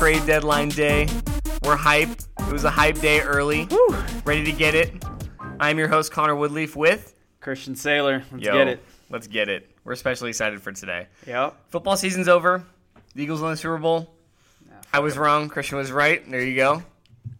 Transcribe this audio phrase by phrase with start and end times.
[0.00, 1.06] trade deadline day.
[1.62, 2.08] We're hype.
[2.08, 3.68] It was a hype day early.
[4.24, 4.94] Ready to get it.
[5.60, 8.24] I'm your host, Connor Woodleaf, with Christian Sailor.
[8.32, 8.82] Let's Yo, get it.
[9.10, 9.70] Let's get it.
[9.84, 11.06] We're especially excited for today.
[11.26, 11.54] Yep.
[11.68, 12.64] Football season's over.
[13.14, 14.10] The Eagles won the Super Bowl.
[14.90, 15.50] I was wrong.
[15.50, 16.26] Christian was right.
[16.30, 16.82] There you go.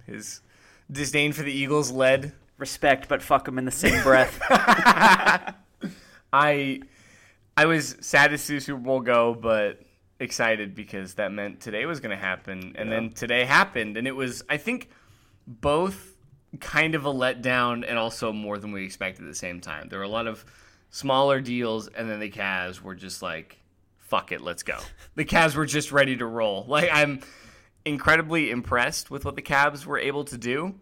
[0.07, 0.43] His
[0.93, 2.35] disdain for the Eagles led.
[2.59, 4.39] Respect, but fuck them in the same breath.
[6.31, 6.83] I
[7.57, 9.81] I was sad to see the Super Bowl go, but
[10.21, 14.15] excited because that meant today was going to happen, and then today happened, and it
[14.15, 14.91] was I think
[15.47, 16.17] both
[16.59, 19.89] kind of a letdown and also more than we expected at the same time.
[19.89, 20.45] There were a lot of
[20.91, 23.59] smaller deals, and then the Cavs were just like,
[23.99, 24.79] "Fuck it, let's go."
[25.17, 26.65] The Cavs were just ready to roll.
[26.69, 27.21] Like I'm
[27.85, 30.75] incredibly impressed with what the Cavs were able to do.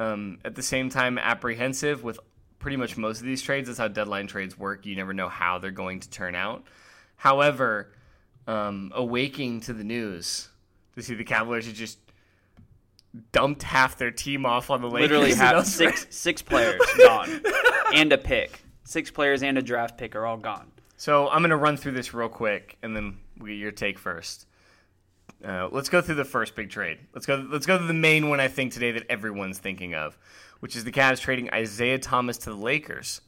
[0.00, 2.20] Um, at the same time, apprehensive with
[2.58, 3.68] pretty much most of these trades.
[3.68, 4.86] That's how deadline trades work.
[4.86, 6.64] You never know how they're going to turn out.
[7.16, 7.92] However,
[8.48, 10.48] um, awaking to the news
[10.96, 11.98] to see the Cavaliers had just
[13.30, 15.10] dumped half their team off on the Lakers.
[15.10, 17.42] Literally those- six six players gone,
[17.94, 18.62] and a pick.
[18.84, 20.72] Six players and a draft pick are all gone.
[20.96, 23.98] So I'm going to run through this real quick, and then we get your take
[23.98, 24.46] first.
[25.44, 26.98] Uh, let's go through the first big trade.
[27.14, 27.46] Let's go.
[27.48, 30.18] Let's go to the main one I think today that everyone's thinking of,
[30.60, 33.20] which is the Cavs trading Isaiah Thomas to the Lakers,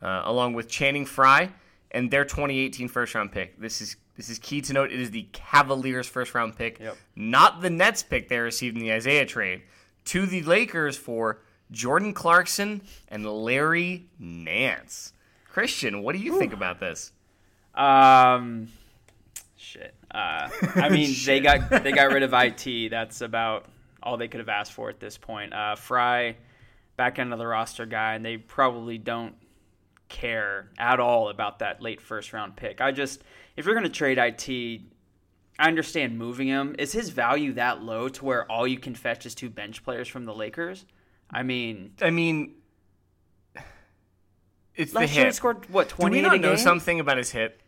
[0.00, 1.50] uh, along with Channing Frye
[1.92, 3.60] and their 2018 first round pick.
[3.60, 4.92] This is this is key to note.
[4.92, 6.96] It is the Cavaliers' first round pick, Yep.
[7.16, 9.62] not the Nets pick they received in the Isaiah trade,
[10.06, 15.12] to the Lakers for Jordan Clarkson and Larry Nance.
[15.48, 17.12] Christian, what do you think about this?
[17.74, 18.68] Um,
[19.56, 19.94] shit.
[20.10, 22.90] Uh, I mean, they got they got rid of it.
[22.90, 23.66] That's about
[24.02, 25.52] all they could have asked for at this point.
[25.54, 26.36] Uh, Frye,
[26.96, 29.34] back end of the roster guy, and they probably don't
[30.08, 32.80] care at all about that late first round pick.
[32.80, 33.22] I just,
[33.56, 34.80] if you're going to trade it,
[35.58, 36.74] I understand moving him.
[36.78, 40.08] Is his value that low to where all you can fetch is two bench players
[40.08, 40.86] from the Lakers?
[41.30, 42.54] I mean, I mean,
[44.74, 45.34] it's the last year he hip.
[45.34, 46.58] scored what Do we not know game.
[46.58, 47.60] something about his hip?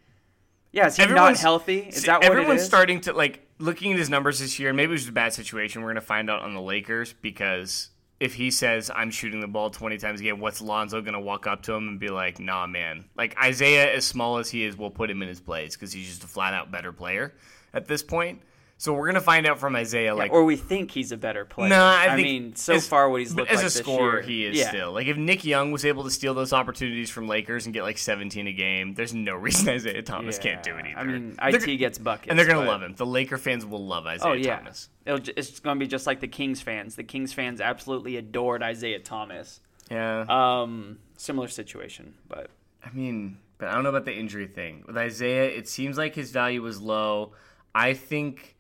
[0.72, 1.80] Yeah, is he not healthy?
[1.80, 2.66] Is that what everyone's it is?
[2.66, 4.72] starting to like looking at his numbers this year?
[4.72, 5.82] Maybe it was just a bad situation.
[5.82, 7.90] We're gonna find out on the Lakers because
[8.24, 11.46] if he says I'm shooting the ball 20 times a game, what's Lonzo gonna walk
[11.46, 13.04] up to him and be like, Nah, man.
[13.18, 16.08] Like Isaiah, as small as he is, will put him in his place because he's
[16.08, 17.34] just a flat out better player
[17.74, 18.40] at this point.
[18.84, 21.70] So we're gonna find out from Isaiah, like, or we think he's a better player.
[21.70, 23.74] No, I, think mean, so as- far what he's but looked as like a this
[23.76, 24.68] scorer, year, he is yeah.
[24.68, 27.82] still like if Nick Young was able to steal those opportunities from Lakers and get
[27.82, 30.98] like 17 a game, there's no reason Isaiah Thomas can't do it either.
[30.98, 32.94] I mean, They're it gets buckets, and they're gonna but- love him.
[32.94, 34.90] The Laker fans will love Isaiah Oh yeah, Thomas.
[35.06, 36.94] It'll, it's going to be just like the Kings fans.
[36.94, 39.60] The Kings fans absolutely adored Isaiah Thomas.
[39.90, 42.50] Yeah, Um, similar situation, but
[42.84, 45.44] I mean, but I don't know about the injury thing with Isaiah.
[45.46, 47.32] It seems like his value was low.
[47.74, 48.53] I think,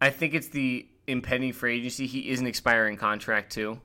[0.00, 2.06] I think it's the impending free agency.
[2.06, 3.80] He is an expiring contract too.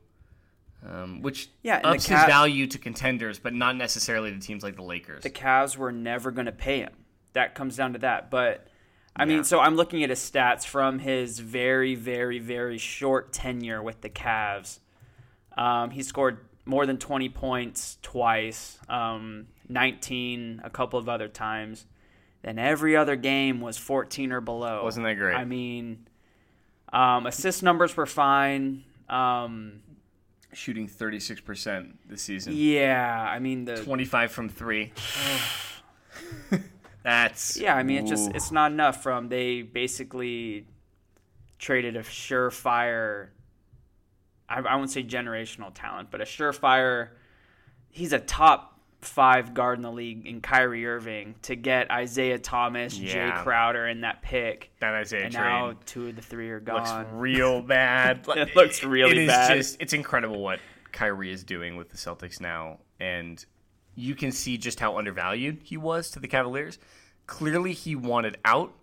[0.85, 4.75] Um, which Yeah, ups Ca- his value to contenders, but not necessarily to teams like
[4.75, 5.23] the Lakers.
[5.23, 6.91] the Cavs were never going to pay him.
[7.31, 8.29] That comes down to that.
[8.29, 8.67] But
[9.15, 9.27] I Yeah.
[9.29, 14.01] mean, so I'm looking at his stats from his very, very, very short tenure with
[14.01, 14.79] the Cavs.
[15.57, 21.85] Um, he scored more than 20 points twice, um, 19 a couple of other times.
[22.43, 24.83] Then every other game was 14 or below.
[24.83, 25.33] Wasn't that great?
[25.33, 26.07] I mean,
[26.91, 28.83] um, assist numbers were fine.
[29.09, 29.81] Um,
[30.53, 32.53] shooting 36% this season.
[32.55, 34.91] yeah, I mean the 25 from 3.
[37.03, 40.67] That's Yeah, I mean it's just it's not enough from they basically
[41.59, 43.29] traded a surefire
[44.47, 47.09] I, I won't say generational talent, but a surefire
[47.89, 48.72] he's a top
[49.03, 54.01] five guard in the league in Kyrie Irving to get Isaiah Thomas, Jae Crowder in
[54.01, 54.71] that pick.
[54.79, 56.75] that Isaiah And trade now two of the three are gone.
[57.03, 58.25] looks real bad.
[58.35, 59.57] It looks really it is bad.
[59.57, 60.59] Just, it's incredible what
[60.91, 63.43] Kyrie is doing with the Celtics now and
[63.95, 66.79] you can see just how undervalued he was to the Cavaliers.
[67.27, 68.73] Clearly he wanted out,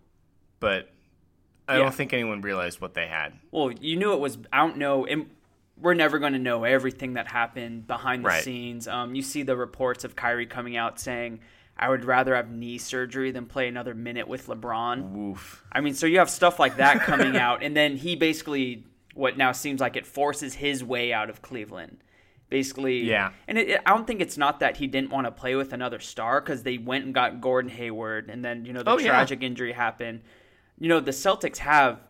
[0.60, 0.88] but
[1.68, 1.84] I Yeah.
[1.84, 3.32] don't think anyone realized what they had.
[3.50, 4.38] Well, you knew it was.
[4.52, 5.06] I don't know.
[5.06, 5.30] And
[5.80, 8.42] we're never going to know everything that happened behind the Right.
[8.44, 8.86] scenes.
[8.86, 11.40] Um, you see the reports of Kyrie coming out saying,
[11.76, 15.64] "I would rather have knee surgery than play another minute with LeBron." Woof.
[15.72, 18.84] I mean, so you have stuff like that coming out, and then he basically,
[19.14, 21.98] what now seems like it forces his way out of Cleveland.
[22.48, 23.30] Basically, Yeah.
[23.46, 25.72] And it, it- I don't think it's not that he didn't want to play with
[25.72, 28.98] another star because they went and got Gordon Hayward, and then you know the Oh,
[28.98, 29.08] yeah.
[29.10, 30.22] tragic injury happened.
[30.78, 32.00] You know the Celtics have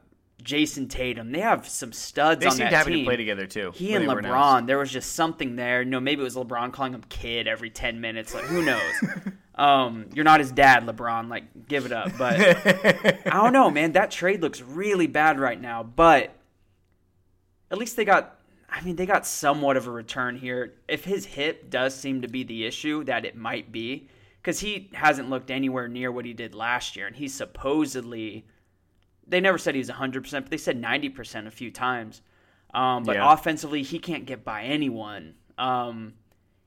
[0.42, 1.32] Jayson Tatum.
[1.32, 2.98] They have some studs They on that happy team.
[3.00, 3.72] to play together too.
[3.74, 5.84] He and LeBron, there was just something there.
[5.84, 8.34] Know, maybe it was LeBron calling him kid every ten minutes.
[8.34, 8.82] Like who knows?
[9.60, 11.28] Um, you're not his dad, LeBron.
[11.28, 12.12] Like, give it up.
[12.16, 13.92] But I don't know, man.
[13.92, 15.82] That trade looks really bad right now.
[15.82, 16.34] But
[17.70, 18.38] at least they got.
[18.70, 20.74] I mean, they got somewhat of a return here.
[20.88, 24.08] If his hip does seem to be the issue, that it might be,
[24.40, 28.46] because he hasn't looked anywhere near what he did last year, and he's supposedly.
[29.30, 32.20] They never said he was 100%, but they said 90% a few times.
[32.74, 33.32] Um, but Yeah.
[33.32, 35.34] offensively, he can't get by anyone.
[35.56, 36.14] Um,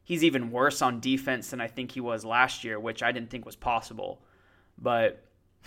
[0.04, 3.30] he's even worse on defense than I think he was last year, which I didn't
[3.30, 4.24] think was possible.
[4.78, 5.24] But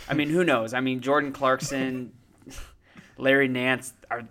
[0.09, 0.75] I mean, who knows?
[0.75, 2.13] I mean, Jordan Clarkson,
[3.19, 4.23] Larry Nance are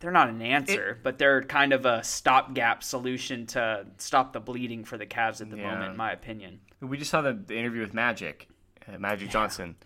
[0.00, 4.84] they're not an answer, but they're kind of a stopgap solution to stop the bleeding
[4.84, 5.70] for the Cavs at the Yeah.
[5.70, 6.60] moment, in my opinion.
[6.80, 8.48] We just saw the, the interview with Magic,
[8.92, 9.76] uh, Magic Johnson,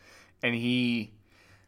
[0.43, 1.13] and he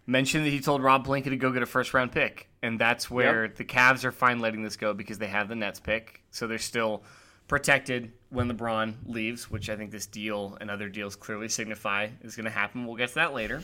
[0.09, 3.11] mentioned that he told Rob Pelinka to go get a first round pick, and that's
[3.11, 6.47] where the Cavs are fine letting this go because they have the Nets pick, so
[6.47, 7.05] they're still
[7.47, 12.37] protected when LeBron leaves, which I think this deal and other deals clearly signify is
[12.37, 12.87] going to happen.
[12.87, 13.63] We'll get to that later.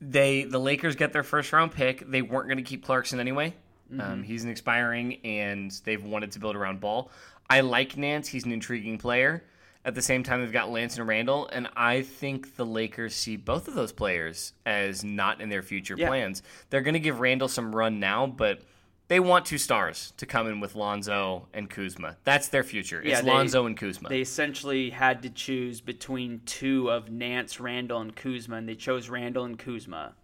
[0.00, 2.08] They the Lakers get their first round pick.
[2.10, 3.54] They weren't going to keep Clarkson anyway.
[4.00, 7.08] Um, he's an expiring, and they've wanted to build around Ball.
[7.48, 8.26] I like Nance.
[8.26, 9.44] He's an intriguing player.
[9.86, 13.36] At the same time, they've got Nance and Randle, and I think the Lakers see
[13.36, 16.08] both of those players as not in their future Yeah.
[16.08, 16.42] plans.
[16.70, 18.62] They're going to give Randle some run now, but
[19.06, 22.16] they want two stars to come in with Lonzo and Kuzma.
[22.24, 22.98] That's their future.
[23.00, 24.08] It's Yeah, they- Lonzo and Kuzma.
[24.08, 29.08] They essentially had to choose between two of Nance, Randle, and Kuzma, and they chose
[29.08, 30.14] Randle and Kuzma.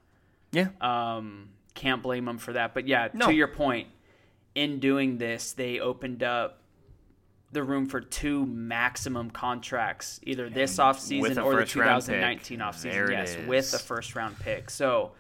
[0.51, 0.71] yeah.
[0.81, 2.75] Um, can't blame them for that.
[2.75, 3.27] But yeah, No.
[3.29, 3.87] to your point,
[4.57, 6.62] in doing this, they opened up
[7.53, 13.11] the room for two maximum contracts, either this offseason or the 2019 There offseason.
[13.11, 13.47] Yes, is.
[13.47, 14.71] with a first round pick.
[14.71, 15.13] So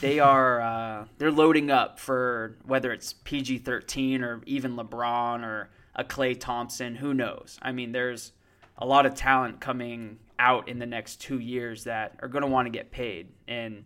[0.00, 5.70] they are uh, they're loading up for whether it's PG 13 or even LeBron or
[5.94, 6.96] a Klay Thompson.
[6.96, 7.58] Who knows?
[7.62, 8.32] I mean, there's
[8.78, 12.48] a lot of talent coming out in the next two years that are going to
[12.48, 13.84] want to get paid and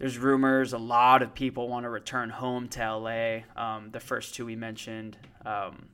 [0.00, 3.40] there's rumors a lot of people want to return home to LA.
[3.54, 5.18] Um, the first two we mentioned.
[5.44, 5.90] Um,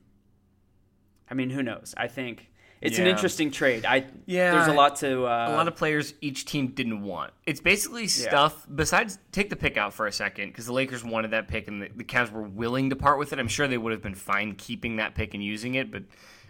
[1.29, 1.93] I mean, who knows?
[1.97, 2.49] I think
[2.81, 3.85] it's an interesting trade.
[3.85, 4.51] I Yeah.
[4.51, 5.25] There's a lot to.
[5.25, 7.33] Uh, a lot of players each team didn't want.
[7.45, 8.65] It's basically stuff.
[8.73, 11.81] Besides, take the pick out for a second because the Lakers wanted that pick and
[11.81, 13.39] the, the Cavs were willing to part with it.
[13.39, 16.03] I'm sure they would have been fine keeping that pick and using it, but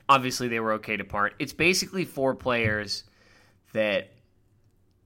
[0.10, 1.34] obviously they were okay to part.
[1.40, 3.04] It's basically four players
[3.74, 4.12] that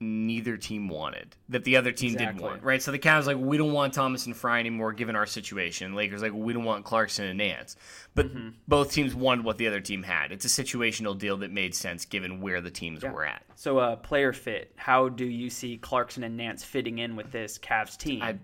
[0.02, 2.62] neither team wanted that the other team didn't want.
[2.62, 2.82] Right.
[2.82, 5.94] So the Cavs like we don't want Thomas and Frye anymore given our situation.
[5.94, 7.76] Lakers like we don't want Clarkson and Nance.
[8.14, 8.48] But Mm-hmm.
[8.68, 10.32] both teams wanted what the other team had.
[10.32, 13.42] It's a situational deal that made sense given where the teams were at.
[13.54, 14.72] so, uh, player fit.
[14.76, 18.20] How do you see Clarkson and Nance fitting in with this Cavs team?
[18.22, 18.36] I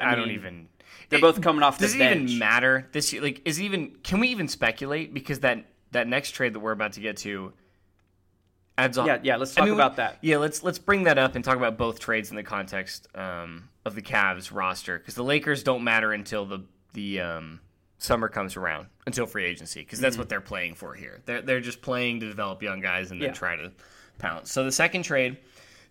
[0.00, 0.68] I, don't even.
[1.10, 2.22] they're it- both coming off the Does it bench.
[2.30, 3.20] even matter this year?
[3.20, 3.90] Like, is it even?
[4.02, 5.12] Can we even speculate?
[5.12, 7.52] Because that that next trade that we're about to get to
[8.84, 9.06] adds on.
[9.06, 10.18] Yeah, yeah, let's I talk mean, about that.
[10.20, 13.68] Yeah, let's let's bring that up and talk about both trades in the context um,
[13.84, 17.60] of the Cavs roster because the Lakers don't matter until the the um,
[17.98, 21.20] summer comes around until free agency because that's what they're playing for here.
[21.26, 23.34] They're they're just playing to develop young guys and then Yeah.
[23.34, 23.70] try to
[24.18, 24.50] pounce.
[24.52, 25.38] So the second trade,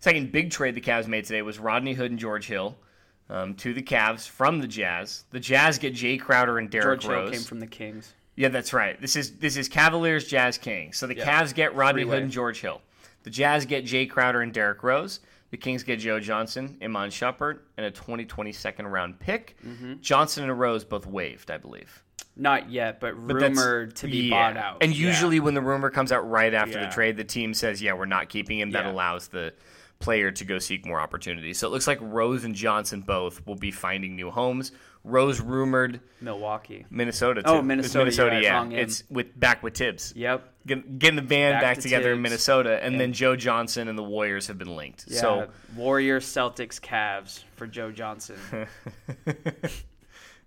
[0.00, 2.76] second big trade the Cavs made today was Rodney Hood and George Hill.
[3.28, 5.22] Um, to the Cavs from the Jazz.
[5.30, 7.30] The Jazz get Jae Crowder and Derrick George Hill Rose.
[7.30, 8.12] came from the Kings.
[8.40, 8.98] Yeah, that's right.
[8.98, 10.96] This is this is Cavaliers Jazz Kings.
[10.96, 12.16] So the Cavs get Rodney Three-way.
[12.16, 12.80] Hood and George Hill.
[13.22, 15.20] The Jazz get Jae Crowder and Derrick Rose.
[15.50, 19.56] The Kings get Joe Johnson, Iman Shumpert, and a 2020 second round pick.
[19.62, 19.94] Mm-hmm.
[20.00, 22.02] Johnson and Rose both waived, I believe.
[22.34, 24.52] Not yet, but, But rumored to be yeah.
[24.52, 24.78] bought out.
[24.82, 25.08] And Yeah.
[25.08, 26.86] usually when the rumor comes out right after Yeah.
[26.86, 28.92] the trade, the team says, "Yeah, we're not keeping him." That Yeah.
[28.92, 29.52] allows the
[29.98, 31.58] player to go seek more opportunities.
[31.58, 34.72] So it looks like Rose and Johnson both will be finding new homes.
[35.02, 36.84] Rose rumored Milwaukee.
[36.90, 37.42] Minnesota.
[37.42, 37.48] Too.
[37.48, 38.52] Oh, It's Minnesota, Minnesota, yeah.
[38.54, 38.72] wrong.
[38.72, 40.12] It's with back with Thibs.
[40.14, 40.46] Yep.
[40.66, 43.96] Get- getting the band Back back, to together in Minnesota, and then Joe Johnson and
[43.98, 45.06] the Warriors have been linked.
[45.08, 45.20] Yeah.
[45.20, 48.36] So Warriors, Celtics, Cavs for Joe Johnson.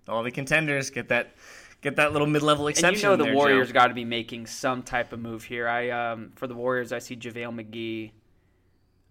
[0.08, 1.34] all the contenders get that
[1.80, 3.02] get that little mid level And exception.
[3.02, 5.66] you know the there, Warriors got to be making some type of move here.
[5.68, 8.10] I um, for the Warriors, I see JaVale McGee.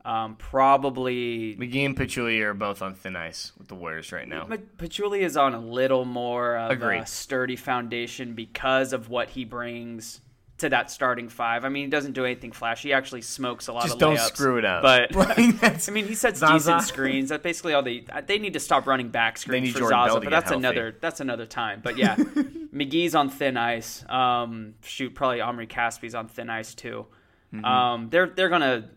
[0.05, 4.45] Um, probably McGee and Pachulia are both on thin ice with the Warriors right now.
[4.47, 6.99] But Pachulia is on a little more of Agreed.
[6.99, 10.19] a sturdy foundation because of what he brings
[10.57, 11.65] to that starting five.
[11.65, 12.89] I mean, he doesn't do anything flashy.
[12.89, 14.83] He actually smokes a lot Just of don't layups, screw it up.
[14.83, 16.53] But I mean, he sets Zaza.
[16.53, 17.29] decent screens.
[17.29, 20.19] That's basically all they they need to stop running back screens for Jordan Zaza.
[20.19, 20.57] But that's healthy.
[20.59, 21.79] another that's another time.
[21.81, 22.15] But yeah,
[22.73, 24.03] McGee's on thin ice.
[24.09, 27.05] Um, shoot, probably Omri Caspi's on thin ice too.
[27.53, 27.65] Mm-hmm.
[27.65, 28.89] Um, they're they're gonna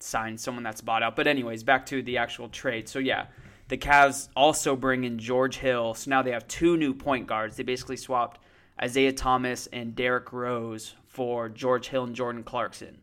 [0.00, 1.16] sign someone that's bought out.
[1.16, 2.88] But anyways, back to the actual trade.
[2.88, 3.26] So yeah,
[3.68, 5.94] the Cavs also bring in George Hill.
[5.94, 7.56] So now they have two new point guards.
[7.56, 8.40] They basically swapped
[8.82, 12.98] Isaiah Thomas and Derrick Rose for George Hill and Jordan Clarkson.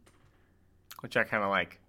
[1.01, 1.79] which I kind of like.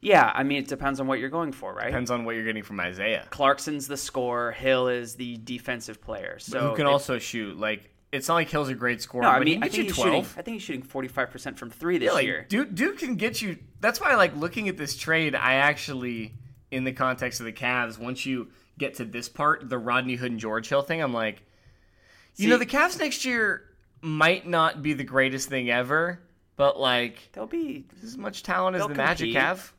[0.00, 1.86] Yeah, I mean, it depends on what you're going for, right?
[1.86, 3.26] Depends on what you're getting from Isaiah.
[3.30, 4.52] Clarkson's the scorer.
[4.52, 6.38] Hill is the defensive player.
[6.38, 7.58] So who can if- also shoot?
[7.58, 9.94] Like it's not like Hill's a great scorer, No, I mean, I think he's you
[9.94, 10.10] shooting.
[10.12, 10.34] twelve.
[10.38, 12.46] I think he's shooting 45 percent from three this Yeah, like year.
[12.48, 13.58] Duke, Duke can get you.
[13.80, 16.34] That's why, like looking at this trade, I actually,
[16.70, 20.30] in the context of the Cavs, once you get to this part, the Rodney Hood
[20.32, 21.42] and George Hill thing, I'm like,
[22.36, 23.62] you See- know, the Cavs next year
[24.00, 26.20] might not be the greatest thing ever,
[26.56, 29.72] but like They'll be as much talent as the Magic have.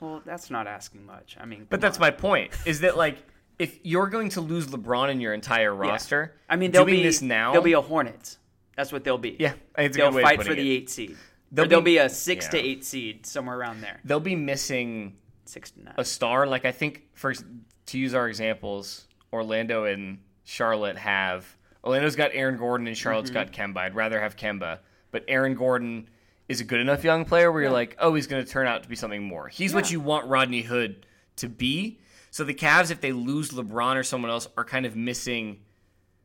[0.00, 0.22] well.
[0.24, 1.36] That's not asking much.
[1.40, 2.00] I mean, But that's on.
[2.02, 2.52] my point.
[2.64, 3.18] Is that like
[3.58, 7.02] if you're going to lose LeBron in your entire roster, I mean, they'll doing be
[7.02, 7.52] this now.
[7.52, 8.38] They'll be a Hornets.
[8.76, 9.36] That's what they'll be.
[9.38, 10.74] yeah, I think it's a they'll good way of fight for the it.
[10.76, 11.16] eight seed.
[11.52, 14.00] They'll Or they'll be- be a six to eight seed somewhere around there.
[14.04, 15.94] They'll be missing Six to nine.
[15.96, 16.46] a star.
[16.46, 17.44] Like I think first
[17.86, 21.46] to use our examples, Orlando and Charlotte have
[21.84, 23.52] Orlando's got Aaron Gordon and Charlotte's Mm-hmm.
[23.52, 23.78] got Kemba.
[23.78, 24.80] I'd rather have Kemba,
[25.12, 26.08] but Aaron Gordon
[26.48, 28.82] is a good enough young player where you're like, oh, he's going to turn out
[28.82, 29.48] to be something more.
[29.48, 31.98] He's what you want Rodney Hood to be.
[32.36, 35.60] So the Cavs, if they lose LeBron or someone else, are kind of missing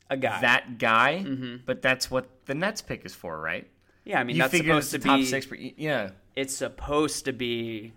[0.10, 0.42] a guy.
[0.42, 1.24] that guy.
[1.26, 1.56] Mm-hmm.
[1.66, 3.66] But that's what the Nets pick is for, right?
[4.04, 5.48] yeah, I mean, You that's supposed to be top six.
[5.78, 7.94] Yeah, It's supposed to be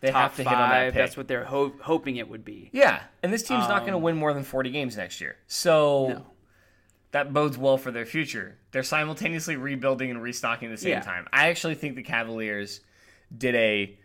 [0.00, 0.52] they top have to five.
[0.52, 0.94] hit on that pick.
[0.94, 2.70] That's what they're ho- hoping it would be.
[2.72, 5.34] Yeah, and this team's not going to win more than 40 games next year.
[5.48, 6.26] So Um, No.
[7.10, 8.58] that bodes well for their future.
[8.70, 11.00] They're simultaneously rebuilding and restocking at the same Yeah.
[11.00, 11.26] time.
[11.32, 12.80] I actually think the Cavaliers
[13.36, 13.98] did a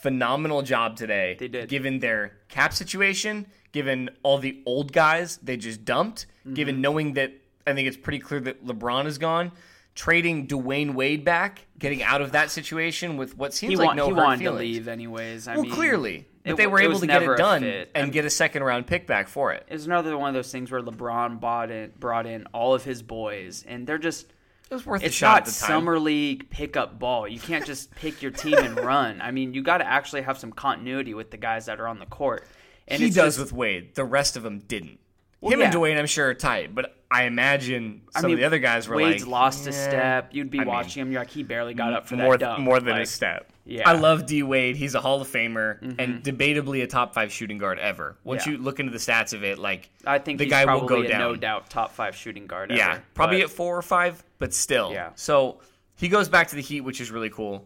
[0.00, 1.36] phenomenal job today.
[1.38, 1.68] They did.
[1.68, 6.54] Given their cap situation, given all the old guys they just dumped, Mm-hmm.
[6.54, 7.32] given knowing that
[7.66, 9.52] I think it's pretty clear that LeBron is gone.
[9.94, 13.96] Trading Dwyane Wade back, getting out of that situation with what seems He, like want,
[13.96, 14.56] no he hurt wanted feelings.
[14.60, 15.48] to leave anyways.
[15.48, 18.12] I Well, mean, clearly, but it they were able to get it done and And-
[18.12, 19.66] get a second round pick back for it.
[19.68, 23.02] It's another one of those things where LeBron bought in, brought in all of his
[23.02, 24.32] boys, and they're just.
[24.70, 25.68] It was worth a It's shot not at the time.
[25.68, 27.26] summer league pickup ball.
[27.26, 29.20] You can't just pick your team and run.
[29.22, 31.98] I mean, you got to actually have some continuity with the guys that are on
[31.98, 32.44] the court.
[32.86, 33.94] And he does just- with Wade.
[33.94, 34.98] The rest of them didn't.
[35.40, 35.72] Well, Him and.
[35.72, 38.88] Dwyane, I'm sure, are tight, but I imagine some I mean, of the other guys
[38.88, 40.30] were like Wade's like, lost a "Eh." step.
[40.32, 41.12] You'd be I mean, watching him.
[41.12, 42.60] You're like, he barely got up for more that dunk.
[42.64, 43.50] more than Like, a step.
[43.64, 43.80] yeah.
[43.82, 43.88] Mm-hmm.
[43.88, 44.76] I love D Wade.
[44.76, 48.16] He's a Hall of Famer and debatably a top five shooting guard ever.
[48.24, 48.52] Once Yeah.
[48.52, 51.02] you look into the stats of it, like I think the he's guy will go
[51.02, 51.20] a down.
[51.20, 52.70] no doubt top five shooting guard.
[52.72, 54.90] yeah, ever, probably but- at four or five, but still.
[54.92, 55.10] Yeah.
[55.14, 55.60] So
[55.96, 57.64] he goes back to the Heat, which is really cool.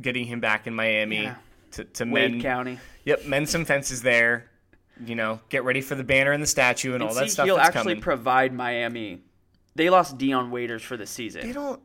[0.00, 1.34] Getting him back in Miami Yeah.
[1.72, 2.42] to to Wade mend.
[2.42, 2.78] County.
[3.04, 4.46] Yep, mend some fences there.
[5.04, 7.30] You know, get ready for the banner and the statue and, And all see, that
[7.30, 8.00] stuff he'll actually coming.
[8.00, 9.20] provide Miami.
[9.74, 11.46] They lost Dion Waiters for the season.
[11.46, 11.80] they don't.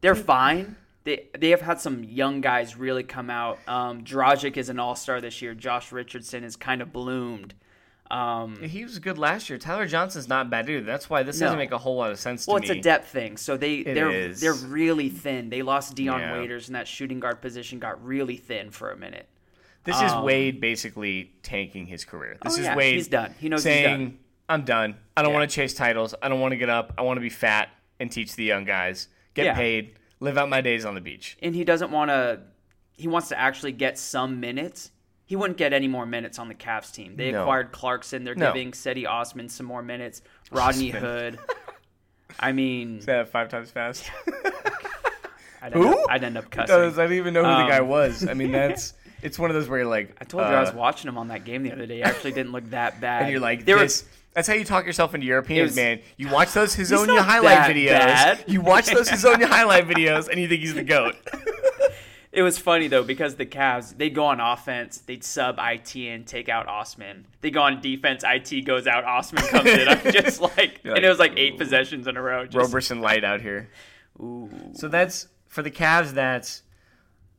[0.00, 0.76] They're fine.
[1.04, 3.58] They they have had some young guys really come out.
[3.68, 5.54] Um, Dragic is an all star this year.
[5.54, 7.54] Josh Richardson has kind of bloomed.
[8.10, 9.58] Um, He was good last year.
[9.58, 10.84] Tyler Johnson's not bad either.
[10.84, 12.78] That's why this doesn't make a whole lot of sense well, it's me.
[12.78, 13.36] a depth thing.
[13.36, 14.40] So they they're is.
[14.40, 15.48] they're really thin.
[15.48, 16.38] They lost Dion Yeah.
[16.38, 19.28] Waiters, and that shooting guard position got really thin for a minute.
[19.86, 22.36] This is um, Wade basically tanking his career.
[22.42, 22.94] This Oh, is yeah, Wade.
[22.96, 23.34] he's done.
[23.38, 24.18] He knows he's saying, done.
[24.48, 24.96] "I'm done.
[25.16, 25.38] I don't Yeah.
[25.38, 26.14] want to chase titles.
[26.20, 26.92] I don't want to get up.
[26.98, 27.68] I want to be fat
[28.00, 29.08] and teach the young guys.
[29.34, 29.54] Get Yeah.
[29.54, 29.94] paid.
[30.20, 32.40] Live out my days on the beach." and he doesn't want to.
[32.98, 34.90] He wants to actually get some minutes.
[35.26, 37.16] He wouldn't get any more minutes on the Cavs team.
[37.16, 37.42] They No.
[37.42, 38.24] acquired Clarkson.
[38.24, 38.52] They're No.
[38.52, 40.22] giving Cedi Osman some more minutes.
[40.50, 40.90] Rodney.
[40.90, 41.38] Hood.
[42.40, 44.10] I mean, Say that five times fast.
[45.62, 45.88] I'd end, Who?
[45.98, 46.74] up, I'd end up cussing.
[46.76, 48.26] I didn't even know who Um, the guy was.
[48.28, 50.70] I mean, that's it's one of those where you're like, I told you I was
[50.70, 51.96] uh, watching him on that game the other day.
[51.96, 53.22] He actually didn't look that bad.
[53.22, 53.88] and you're like, They were-
[54.34, 56.00] That's how you talk yourself into Europeans, was- man.
[56.16, 57.88] You watch those Hezonja not highlight videos.
[57.88, 58.44] bad.
[58.46, 61.16] You watch those Hezonja highlight videos, and you think he's the goat.
[62.32, 66.26] It was funny though because the Cavs they'd go on offense, they'd sub IT and
[66.26, 67.26] take out Osman.
[67.40, 69.88] They go on defense, IT goes out, Osman comes in.
[69.88, 72.44] I'm just like, You're and it was like eight possessions in a row.
[72.44, 73.70] Just, Roberson light out here.
[74.20, 74.50] ooh.
[74.74, 76.10] So that's for the Cavs.
[76.12, 76.60] That's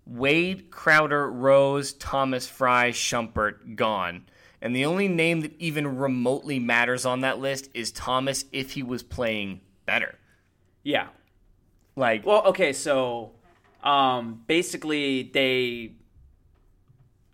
[0.07, 4.23] Wade, Crowder, Rose, Thomas, Frye, Shumpert gone,
[4.61, 8.83] and the only name that even remotely matters on that list is Thomas if he
[8.83, 10.17] was playing better.
[10.83, 11.07] Yeah.
[11.95, 13.33] Like, Well, okay, so
[13.83, 15.93] um, basically they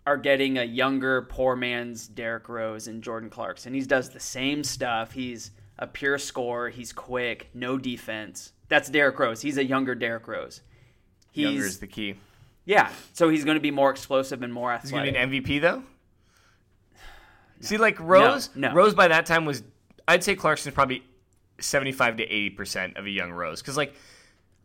[0.06, 3.72] are getting a younger poor man's Derrick Rose and Jordan Clarkson.
[3.72, 5.12] He does the same stuff.
[5.12, 6.68] He's a pure scorer.
[6.68, 8.52] He's quick, no defense.
[8.68, 9.40] That's Derrick Rose.
[9.40, 10.60] He's a younger Derrick Rose.
[11.30, 12.16] He's younger is the key.
[12.64, 12.90] Yeah.
[13.12, 15.60] So he's going to be more explosive and more Is he gonna be an MVP
[15.60, 15.82] though?
[17.60, 18.74] See, like Rose, No, no.
[18.74, 19.62] Rose by that time was,
[20.06, 21.02] I'd say Clarkson's probably
[21.60, 23.94] seventy-five to eighty percent of a young Rose because like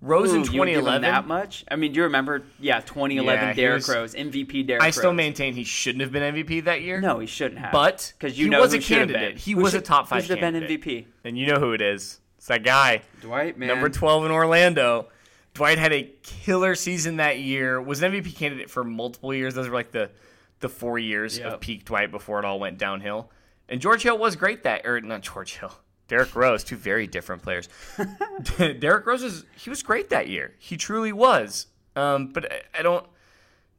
[0.02, 1.02] Rose Ooh, in you would twenty give him eleven.
[1.04, 1.64] that much?
[1.70, 2.44] I mean, do you remember?
[2.60, 4.88] Yeah, 2011 Yeah, Derrick was- Rose, MVP Derrick Rose?
[4.88, 5.18] I still Rose.
[5.18, 7.00] maintain he shouldn't have been MVP that year.
[7.02, 7.72] no, he shouldn't have.
[7.72, 9.38] But because you he know was a candidate.
[9.38, 10.82] He Who was a top who five should have been candidate.
[10.82, 11.06] MVP.
[11.26, 12.20] and you know who it is.
[12.38, 13.68] It's that guy, Dwight, man.
[13.68, 15.08] number twelve in Orlando.
[15.54, 17.82] Dwight had a killer season that year.
[17.82, 19.54] Was an MVP candidate for multiple years.
[19.56, 20.12] Those were like the
[20.60, 21.54] the four years Yep.
[21.54, 23.32] of peak Dwight before it all went downhill.
[23.70, 25.72] And George Hill was great that, or not George Hill.
[26.08, 27.70] Derrick Rose, two very different players.
[28.58, 30.54] Derrick Rose was he was great that year.
[30.60, 31.68] He truly was.
[31.96, 33.06] Um, but I, I don't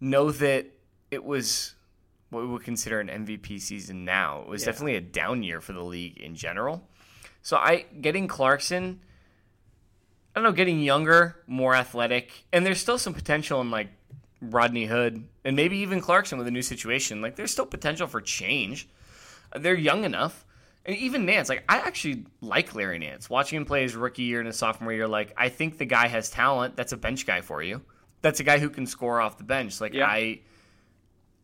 [0.01, 0.67] know that
[1.11, 1.75] it was
[2.31, 4.43] what we would consider an MVP season now.
[4.43, 4.67] It was Yeah.
[4.67, 6.89] definitely a down year for the league in general.
[7.43, 9.01] So I getting Clarkson,
[10.35, 13.89] I don't know, getting younger, more athletic, and there's still some potential in like
[14.41, 17.21] Rodney Hood and maybe even Clarkson with a new situation.
[17.21, 18.89] Like there's still potential for change.
[19.55, 20.45] They're young enough.
[20.87, 23.29] And even Nance, like I actually like Larry Nance.
[23.29, 26.09] Watching him play his rookie year and his sophomore year, like I think the guy
[26.09, 26.77] has talent.
[26.77, 27.83] That's a bench guy for you.
[28.23, 29.81] That's a guy who can score off the bench.
[29.81, 30.07] Like Yeah.
[30.07, 30.41] I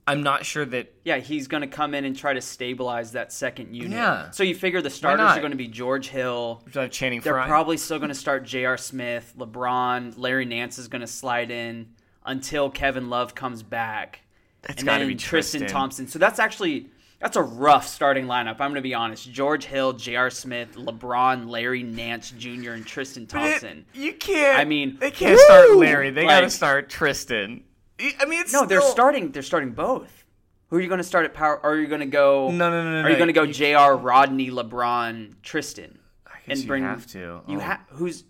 [0.09, 3.33] I'm not sure that Yeah, he's going to come in and try to stabilize that
[3.33, 3.93] second unit.
[3.93, 4.31] Yeah.
[4.31, 6.63] So you figure the starters are going to be George Hill.
[6.77, 7.49] uh, Channing They're Frye.
[7.49, 8.77] probably still going to start J.R.
[8.77, 11.89] Smith, LeBron, Larry Nance is going to slide in
[12.25, 14.21] until Kevin Love comes back.
[14.63, 15.69] That's and gotta be Tristan, Tristan.
[15.77, 16.07] Thompson.
[16.09, 16.89] So that's actually
[17.21, 18.53] that's a rough starting lineup.
[18.61, 19.31] I'm going to be honest.
[19.33, 20.29] George Hill, J.R.
[20.31, 23.87] Smith, LeBron, Larry Nance Jr., and Tristan But it- Thompson.
[23.95, 24.59] you can't.
[24.59, 25.77] I mean, they can't start!
[25.77, 26.11] Larry.
[26.11, 27.63] They got to start Tristan.
[27.99, 29.31] I mean, it's No, they're starting.
[29.33, 30.25] They're starting both.
[30.69, 31.61] Who are you going to start at power?
[31.65, 32.51] Are you going to go?
[32.51, 33.19] No, no, no, no, Are you no.
[33.19, 33.97] going to go J.R.
[33.97, 36.83] Rodney, LeBron, Tristan, I guess and you bring?
[36.83, 37.19] have to.
[37.47, 37.61] You Oh.
[37.61, 38.25] have who's?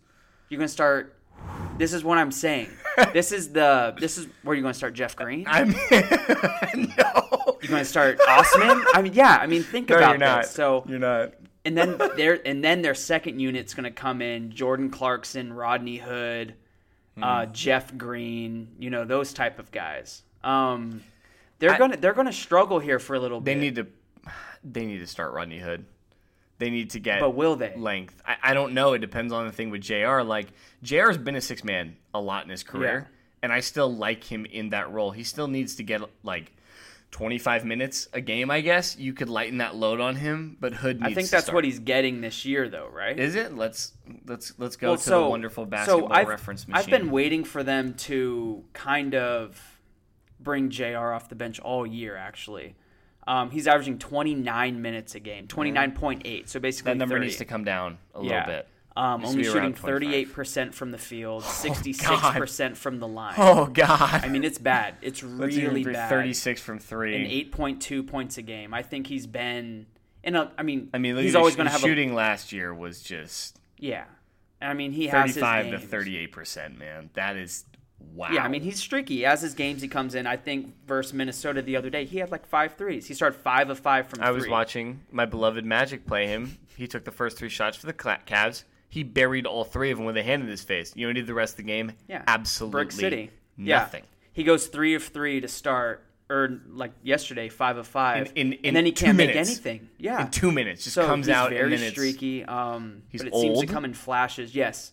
[0.48, 1.14] You're going to start.
[1.78, 2.68] This is what I'm saying.
[3.12, 3.94] this is the.
[3.98, 5.44] This is where you're going to start Jeff Green.
[5.48, 5.76] I mean,
[6.98, 7.56] no.
[7.62, 8.84] You're going to start Osman.
[8.94, 9.38] I mean, yeah.
[9.40, 10.42] I mean, think No, about you're not.
[10.42, 10.50] this.
[10.52, 11.32] So you're not.
[11.64, 15.96] and then their and then their second unit's going to come in Jordan Clarkson, Rodney
[15.96, 16.54] Hood,
[17.16, 17.22] Hmm.
[17.22, 20.22] uh, Jeff Green, you know those type of guys.
[20.44, 21.02] Um,
[21.58, 23.60] they're I- gonna they're gonna struggle here for a little They bit.
[23.60, 23.86] They need to.
[24.64, 25.84] They need to start Rodney Hood.
[26.58, 27.20] They need to get.
[27.20, 27.74] but will they?
[27.76, 28.20] length.
[28.26, 28.94] I, I don't know.
[28.94, 30.22] It depends on the thing with JR.
[30.22, 30.48] Like
[30.82, 33.08] JR's been a six man a lot in his career,
[33.42, 35.10] and I still like him in that role.
[35.10, 36.52] He still needs to get like
[37.16, 38.50] twenty five minutes a game.
[38.50, 41.00] I guess you could lighten that load on him, but Hood.
[41.00, 41.54] Needs I think that's start.
[41.54, 43.18] what he's getting this year, though, right?
[43.18, 43.56] Is it?
[43.56, 43.94] Let's
[44.26, 46.78] let's let's go Well, to so- the wonderful basketball so I've, reference machine.
[46.78, 49.80] I've been waiting for them to kind of
[50.40, 51.14] bring J.R.
[51.14, 52.16] off the bench all year.
[52.16, 52.76] Actually,
[53.26, 56.48] um, he's averaging 29 minutes a game, 29.8.
[56.48, 57.24] So basically, that number 30.
[57.24, 58.40] needs to come down a yeah.
[58.40, 58.68] little bit.
[58.96, 63.34] Um, only shooting 38% from the field, 66% from the line.
[63.36, 64.24] Oh God!
[64.24, 64.94] I mean, it's bad.
[65.02, 66.08] It's really bad.
[66.08, 67.14] Thirty six from three.
[67.14, 68.72] and 8.2 points a game.
[68.74, 69.86] I think he's been.
[70.24, 73.02] In a, I mean, I mean, he's always going to have shooting last year was
[73.02, 74.04] just yeah.
[74.60, 76.78] I mean, he has 35 to 38 percent.
[76.78, 77.64] Man, that is
[78.14, 78.30] wow.
[78.32, 79.24] Yeah, I mean he's streaky.
[79.26, 82.30] As his games he comes in, I think versus Minnesota the other day, he had
[82.32, 83.06] like five threes.
[83.06, 84.22] He started five of five from.
[84.22, 86.58] I was watching my beloved Magic play him.
[86.76, 88.64] He took the first three shots for the Cavs.
[88.88, 90.92] He buried all three of them with a hand in his face.
[90.96, 91.92] You know, he did the rest of the game.
[92.08, 93.30] Yeah, absolutely Brick City.
[93.56, 94.02] nothing.
[94.02, 94.08] Yeah.
[94.32, 98.52] He goes three of three to start, or like yesterday, five of five, In- in-
[98.54, 99.88] in and then he can't make anything.
[99.98, 102.44] Yeah, In two minutes, just so comes he's out very streaky.
[102.44, 104.54] Um, He's but it seems to come in flashes.
[104.54, 104.92] Yes,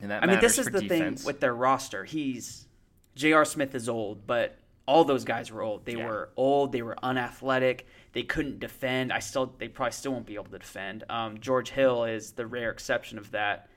[0.00, 1.20] and that I mean this is the defense.
[1.22, 2.04] thing with their roster.
[2.04, 2.66] He's
[3.14, 3.44] J.R.
[3.44, 5.84] Smith is old, but all those guys were old.
[5.86, 6.06] They Yeah.
[6.06, 6.72] were old.
[6.72, 7.86] They were unathletic.
[8.12, 9.12] They couldn't defend.
[9.12, 11.04] I still, they probably still won't be able to defend.
[11.08, 13.68] Um, George Hill is the rare exception of that,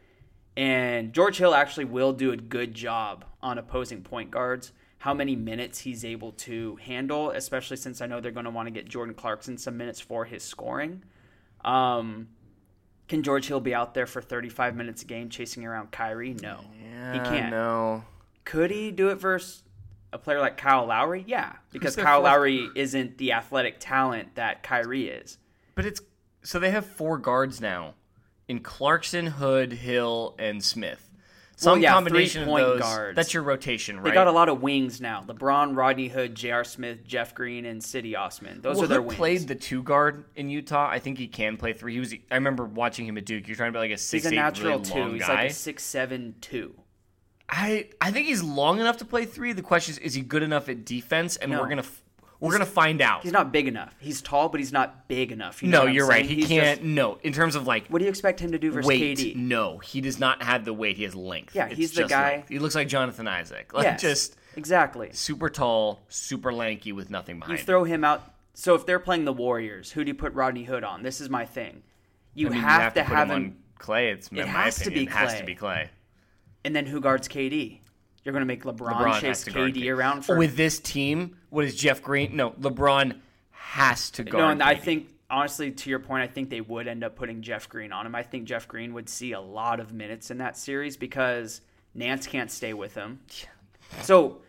[0.55, 4.73] and George Hill actually will do a good job on opposing point guards.
[4.99, 8.67] How many minutes he's able to handle, especially since I know they're going to want
[8.67, 11.03] to get Jordan Clarkson some minutes for his scoring.
[11.63, 12.29] Um,
[13.07, 16.33] can George Hill be out there for 35 minutes a game chasing around Kyrie?
[16.33, 17.51] No, yeah, he can't.
[17.51, 18.03] No,
[18.43, 19.63] Could he do it versus
[20.13, 21.23] a player like Kyle Lowry?
[21.27, 25.37] Yeah, because Kyle fourth- Lowry isn't the athletic talent that Kyrie is.
[25.75, 26.01] but it's
[26.43, 27.93] so they have four guards now
[28.47, 31.03] in Clarkson, Hood, Hill, and Smith.
[31.59, 32.79] Some yeah, combination of those.
[32.79, 33.15] guards.
[33.15, 34.05] That's your rotation, right?
[34.05, 35.23] They got a lot of wings now.
[35.27, 36.63] LeBron, Rodney Hood, J.R.
[36.63, 38.61] Smith, Jeff Green, and Cedi Osman.
[38.61, 39.15] Those well, are their wings.
[39.15, 40.87] played the two guard in Utah.
[40.87, 41.93] I think he can play three.
[41.93, 42.13] He was.
[42.29, 43.47] I remember watching him at Duke.
[43.47, 45.13] You're trying to be like a six He's a eight really two.
[45.13, 45.33] He's guy.
[45.33, 46.75] like a six seven two.
[47.49, 49.53] I I think he's long enough to play three.
[49.53, 51.37] The question is, is he good enough at defense?
[51.37, 51.61] And No.
[51.61, 51.83] we're gonna
[52.39, 53.23] we're gonna find out.
[53.23, 53.95] He's not big enough.
[53.99, 55.63] He's tall, but he's not big enough.
[55.63, 56.25] You know no, you're right.
[56.25, 56.79] He He's can't.
[56.79, 59.17] just- no, in terms of like what do you expect him to do versus weight,
[59.17, 59.35] KD?
[59.35, 60.97] no, he does not have the weight.
[60.97, 61.55] He has length.
[61.55, 62.49] Yeah, It's he's the guy- length.
[62.49, 63.71] He looks like Jonathan Isaac.
[63.73, 65.09] Like Yes, just exactly.
[65.13, 67.57] super tall, super lanky with nothing behind.
[67.59, 68.33] You throw him out.
[68.55, 71.03] So if they're playing the Warriors, who do you put Rodney Hood on?
[71.03, 71.83] This is my thing.
[72.33, 74.13] You, I mean, have, you have to, to, put have him, him, on Klay.
[74.13, 75.05] It's It my has to opinion.
[75.05, 75.89] be It has to be Klay.
[76.63, 77.79] And then who guards KD?
[78.23, 81.63] You're going to make LeBron, LeBron chase to KD around for With this team, what
[81.63, 82.35] is Jeff Green?
[82.35, 83.15] No, LeBron
[83.51, 84.43] has to guard.
[84.43, 84.49] no.
[84.49, 87.69] And I think honestly, to your point, I think they would end up putting Jeff
[87.69, 88.15] Green on him.
[88.15, 91.61] I think Jeff Green would see a lot of minutes in that series because
[91.93, 93.19] Nance can't stay with him.
[94.01, 94.39] So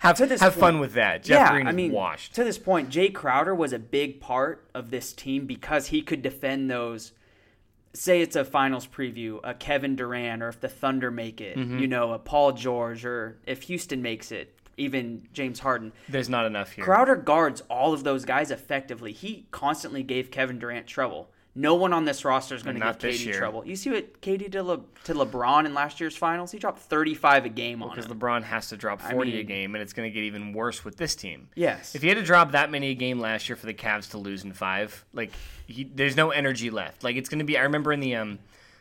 [0.00, 1.22] Have, to this have fun with that.
[1.22, 2.34] Jeff yeah, Green I mean, washed.
[2.34, 6.22] to this point, Jay Crowder was a big part of this team because he could
[6.22, 7.12] defend those.
[7.96, 11.78] Say it's a finals preview, a Kevin Durant, or if the Thunder make it, Mm-hmm.
[11.78, 15.92] you know, a Paul George, or if Houston makes it, even James Harden.
[16.08, 16.84] There's not enough here.
[16.84, 19.12] Crowder guards all of those guys effectively.
[19.12, 21.30] He constantly gave Kevin Durant trouble.
[21.58, 23.38] No one on this roster is going to give year.
[23.38, 23.66] trouble.
[23.66, 26.52] You see what KD did Le- to LeBron in last year's finals?
[26.52, 28.06] He dropped 35 a game on because.
[28.06, 30.84] LeBron has to drop 40 a mean- game, and it's going to get even worse
[30.84, 31.48] with this team.
[31.54, 31.94] yes.
[31.94, 34.18] If he had to drop that many a game last year for the Cavs to
[34.18, 35.32] lose in five, like
[35.66, 37.02] he, there's no energy left.
[37.02, 37.56] Like it's going to be.
[37.56, 38.38] I remember in the um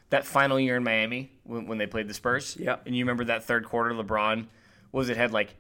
[0.10, 2.58] that final year in Miami when, when they played the Spurs.
[2.60, 2.76] Yeah.
[2.86, 4.46] And you remember that third quarter, LeBron
[4.92, 5.56] was it had like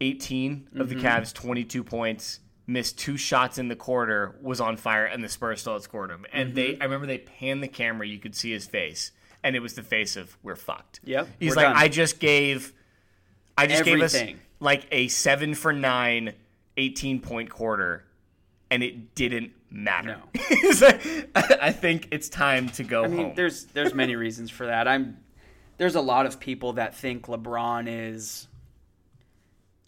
[0.00, 0.98] 18 of Mm-hmm.
[0.98, 5.28] the Cavs, 22 points, missed two shots in the quarter, was on fire, and the
[5.28, 6.24] Spurs still outscored him.
[6.32, 6.56] And Mm-hmm.
[6.56, 9.10] they, I remember they panned the camera, you could see his face,
[9.42, 11.00] and it was the face of we're fucked.
[11.04, 11.76] Yep, He's like, done.
[11.76, 12.72] I just gave,
[13.58, 14.34] I just gave Everything.
[14.36, 16.32] us like a seven for nine,
[16.76, 18.04] 18 point quarter,
[18.70, 20.16] and it didn't matter.
[20.34, 20.40] No.
[20.48, 21.02] He's like,
[21.34, 23.32] I I think it's time to go I mean, home.
[23.36, 24.88] there's there's many reasons for that.
[24.88, 25.18] I'm
[25.76, 28.46] there's a lot of people that think LeBron is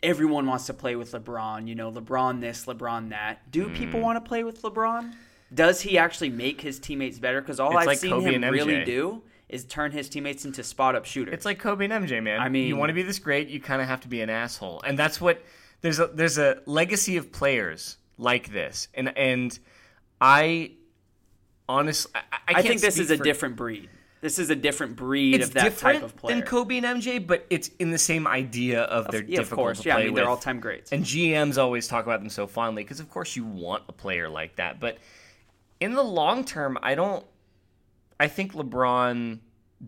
[0.03, 3.51] everyone wants to play with LeBron, you know, LeBron this, LeBron that.
[3.51, 3.75] Do Hmm.
[3.75, 5.13] people want to play with LeBron?
[5.53, 8.43] Does he actually make his teammates better cuz all It's I've like seen Kobe him
[8.43, 11.33] really do is turn his teammates into spot up shooters.
[11.33, 12.41] It's like Kobe and MJ, man.
[12.41, 14.29] I mean- you want to be this great, you kind of have to be an
[14.31, 15.43] asshole, and that's what
[15.83, 19.57] there's a there's a legacy of players like this, and and
[20.21, 20.73] I
[21.69, 23.89] honestly I, I, I think this is a for- different breed.
[24.27, 26.35] This is a different breed It's of that different type of player.
[26.35, 29.59] than Kobe and MJ, but it's in the same idea of they're yeah, of difficult
[29.67, 29.81] course.
[29.83, 30.21] to Yeah, play I mean, with.
[30.21, 30.91] they're all-time greats.
[30.91, 34.29] And GMs always talk about them so fondly because, of course, you want a player
[34.29, 34.81] like that.
[34.81, 34.99] But
[35.79, 37.25] in the long term, I don't.
[38.19, 39.39] I think LeBron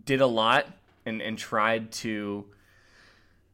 [0.05, 0.67] did a lot
[1.05, 2.45] and, and tried to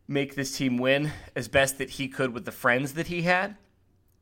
[0.07, 3.55] make this team win as best that he could with the friends that he had.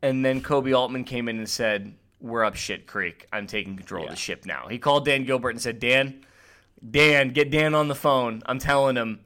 [0.02, 3.28] And then Koby Altman came in and said, We're up shit creek.
[3.34, 4.68] I'm taking control of the ship now.
[4.70, 6.24] He called Dan Gilbert and said, Dan,
[6.90, 8.42] Dan, get Dan on the phone.
[8.46, 9.20] I'm telling him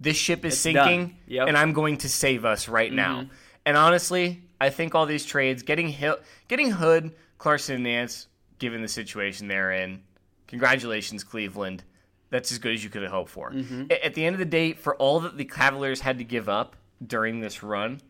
[0.00, 1.16] this ship is It's sinking.
[1.26, 1.48] Yep.
[1.48, 3.22] and I'm going to save us right now.
[3.22, 3.32] Mm-hmm.
[3.66, 6.16] And honestly, I think all these trades, getting Hill,
[6.48, 10.02] getting Hood, Clarkson, and Nance, given the situation they're in,
[10.46, 11.84] congratulations, Cleveland.
[12.30, 13.50] That's as good as you could have hoped for.
[13.50, 13.84] Mm-hmm.
[13.90, 16.48] A- At the end of the day, for all that the Cavaliers had to give
[16.48, 18.00] up during this run,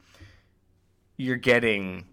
[1.16, 2.06] you're getting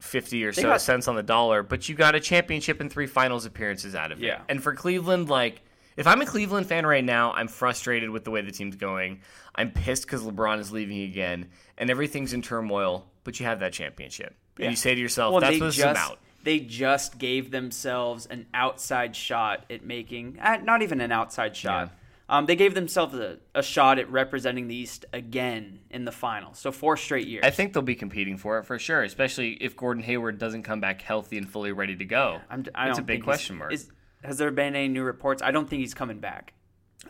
[0.00, 3.06] 50 or so got- cents on the dollar, but you got a championship and three
[3.06, 4.26] finals appearances out of it.
[4.26, 4.42] Yeah.
[4.48, 5.62] And for Cleveland, like,
[5.98, 9.20] if I'm a Cleveland fan right now, I'm frustrated with the way the team's going.
[9.56, 13.72] I'm pissed because LeBron is leaving again, and everything's in turmoil, but you have that
[13.72, 14.36] championship.
[14.56, 14.66] Yeah.
[14.66, 16.20] And you say to yourself, well, that's they what just, about.
[16.44, 21.92] They just gave themselves an outside shot at making, uh, not even an outside shot.
[22.28, 26.54] Um, they gave themselves a, a shot at representing the East again in the final.
[26.54, 27.42] So four straight years.
[27.44, 30.78] I think they'll be competing for it for sure, especially if Gordon Hayward doesn't come
[30.78, 32.40] back healthy and fully ready to go.
[32.50, 33.72] I'm, I a big question mark.
[33.72, 33.90] Is,
[34.24, 35.42] has there been any new reports?
[35.42, 36.52] I don't think he's coming back.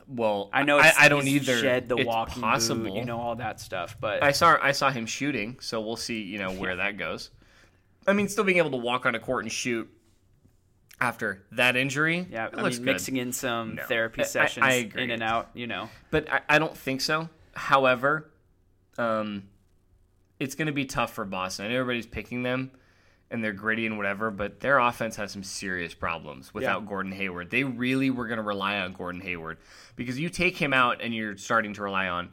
[0.07, 1.59] well, I know I, it's, I don't either.
[1.59, 2.85] Shed the it's walking possible.
[2.85, 3.97] boot, you know all that stuff.
[4.01, 7.31] But I saw I saw him shooting, so we'll see, you know, where that goes.
[8.07, 9.89] I mean, still being able to walk on a court and shoot
[11.01, 12.93] after that injury, yeah, it I looks mean, good.
[12.93, 13.85] mixing in some No.
[13.85, 15.05] therapy I- I- sessions I agree.
[15.05, 15.89] in and out, you know.
[16.11, 17.29] but I, I don't think so.
[17.55, 18.31] However,
[18.99, 19.45] um,
[20.41, 21.67] it's going to be tough for Boston.
[21.67, 22.73] I everybody's picking them,
[23.31, 26.89] and they're gritty and whatever, but their offense has some serious problems without Yeah.
[26.89, 27.51] Gordon Hayward.
[27.51, 29.59] They really were going to rely on Gordon Hayward
[29.97, 32.31] because you take him out, and you're starting to rely on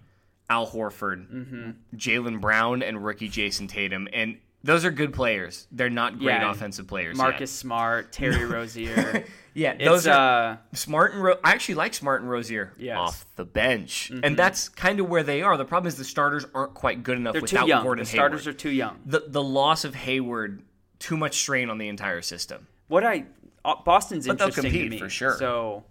[0.50, 1.72] Al Horford, Mm-hmm.
[1.98, 5.68] Jaylen Brown, and rookie Jayson Tatum, and those are good players.
[5.72, 7.18] They're not great Yeah, offensive players.
[7.18, 8.96] Marcus Smart, Terry Rozier.
[8.96, 9.78] yet.
[9.80, 12.94] yeah, those are uh, Smart and Ro- I actually like Smart and Rozier Yes.
[12.94, 13.00] Mm-hmm.
[13.02, 15.56] off the bench, and that's kind of where they are.
[15.58, 17.84] The problem is the starters aren't quite good enough they're without too young.
[17.84, 18.56] Gordon the starters Hayward.
[18.56, 19.00] are too young.
[19.06, 20.64] the the loss of Hayward
[21.00, 22.68] too much strain on the entire system.
[22.88, 23.26] What I
[23.64, 25.38] uh, Boston's But interesting compete to me for sure.
[25.38, 25.84] So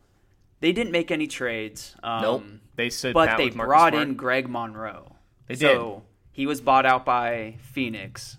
[0.60, 1.94] they didn't make any trades.
[2.02, 2.44] Um, Nope,
[2.76, 4.08] they stood but they brought Smart.
[4.08, 5.12] in Greg Monroe.
[5.46, 8.38] They so he was bought out by Phoenix.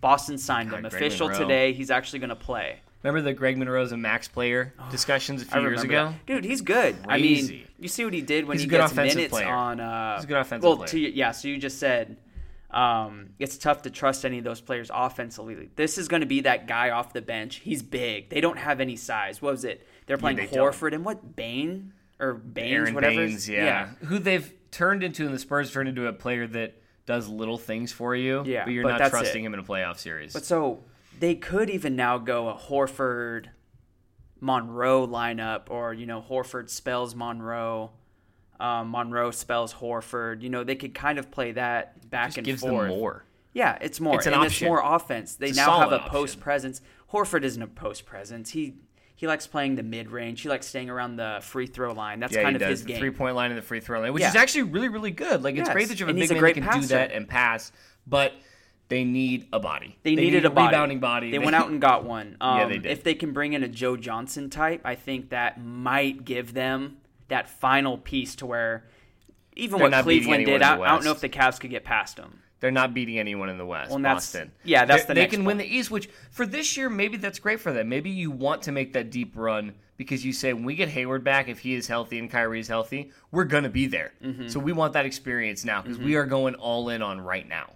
[0.00, 0.80] Boston signed him.
[0.80, 1.42] Greg Official Monroe.
[1.46, 1.72] today.
[1.74, 2.80] He's actually going to play.
[3.02, 6.08] Remember the Greg Monroe's a max player discussions a Oh, few years ago?
[6.08, 6.26] that.
[6.26, 6.44] dude.
[6.44, 6.96] He's good.
[7.08, 9.48] I mean, you see what he did when He's he gets minutes player.
[9.48, 9.80] on.
[9.80, 10.88] Uh, He's a good offensive well, player.
[10.88, 11.30] To, yeah.
[11.32, 12.16] So you just said
[12.70, 15.70] um, it's tough to trust any of those players offensively.
[15.76, 17.56] This is going to be that guy off the bench.
[17.56, 18.30] He's big.
[18.30, 19.42] They don't have any size.
[19.42, 19.86] What was it?
[20.06, 20.72] They're playing they don't.
[20.72, 23.16] Horford and what Bain or Baynes, Aaron whatever.
[23.16, 23.88] Baynes, yeah.
[24.06, 27.90] who they've turned into and the Spurs turned into a player that does little things
[27.92, 29.46] for you, Yeah, but you're but not that's trusting it.
[29.46, 30.32] him in a playoff series.
[30.32, 30.84] But so
[31.18, 33.46] they could even now go a Horford
[34.40, 37.90] Monroe lineup or, you know, Horford spells Monroe.
[38.60, 40.42] Um, Monroe spells Horford.
[40.42, 42.88] You know, they could kind of play that back Just and gives forth.
[42.88, 43.24] them more.
[43.52, 44.14] Yeah, it's more.
[44.16, 44.66] It's an and option.
[44.66, 45.34] it's more offense.
[45.36, 46.10] They It's now have a option.
[46.10, 46.80] post presence.
[47.12, 48.50] Horford isn't a post presence.
[48.50, 48.74] He
[49.16, 50.40] he likes playing the mid range.
[50.40, 52.20] He likes staying around the free throw line.
[52.20, 52.98] That's Yeah, kind of does his the game.
[53.00, 54.28] three point line and the free throw line, which Yeah.
[54.30, 55.42] is actually really, really good.
[55.42, 57.28] Like it's Yes, great that you have a big man that can do that and
[57.28, 57.72] pass,
[58.06, 58.32] but
[58.88, 59.98] they need a body.
[60.04, 60.68] They, needed need a body.
[60.68, 61.30] rebounding body.
[61.30, 62.36] They, went out and got one.
[62.40, 62.86] Um, Yeah, they did.
[62.92, 66.96] If they can bring in a Joe Johnson type, I think that might give them
[67.30, 68.84] that final piece to where
[69.56, 72.16] even They're what Cleveland did, I, I don't know if the Cavs could get past
[72.16, 72.40] them.
[72.60, 73.90] They're not beating anyone in the West.
[73.90, 74.52] Well, that's- Boston.
[74.64, 77.38] yeah, that's they, the They can win the East, which for this year maybe that's
[77.38, 77.88] great for them.
[77.88, 81.24] Maybe you want to make that deep run because you say when we get Hayward
[81.24, 84.12] back, if he is healthy and Kyrie is healthy, we're gonna be there.
[84.22, 84.48] Mm-hmm.
[84.48, 87.72] So we want that experience now because we are going all in on right now.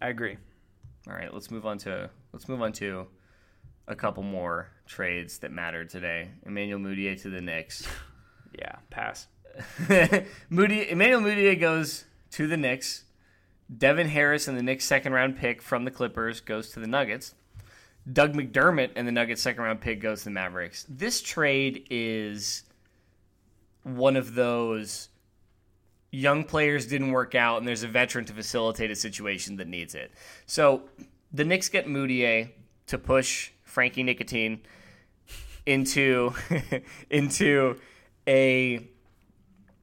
[0.00, 0.38] I agree.
[1.06, 3.06] All right, let's move on to let's move on to
[3.86, 6.30] a couple more trades that mattered today.
[6.46, 7.86] Emmanuel Mudiay to the Knicks.
[8.58, 9.26] Yeah, pass.
[10.50, 13.04] Moody Emmanuel Mudiay goes to the Knicks.
[13.76, 17.34] Devin Harris and the Knicks second round pick from the Clippers goes to the Nuggets.
[18.10, 20.86] Doug McDermott and the Nuggets second round pick goes to the Mavericks.
[20.88, 22.64] This trade is
[23.82, 25.08] one of those
[26.10, 29.94] young players didn't work out and there's a veteran to facilitate a situation that needs
[29.94, 30.10] it.
[30.46, 30.82] So
[31.32, 32.50] the Knicks get Mudiay
[32.88, 34.60] to push Frankie Nicotine
[35.66, 36.34] into
[37.10, 37.76] into
[38.30, 38.88] a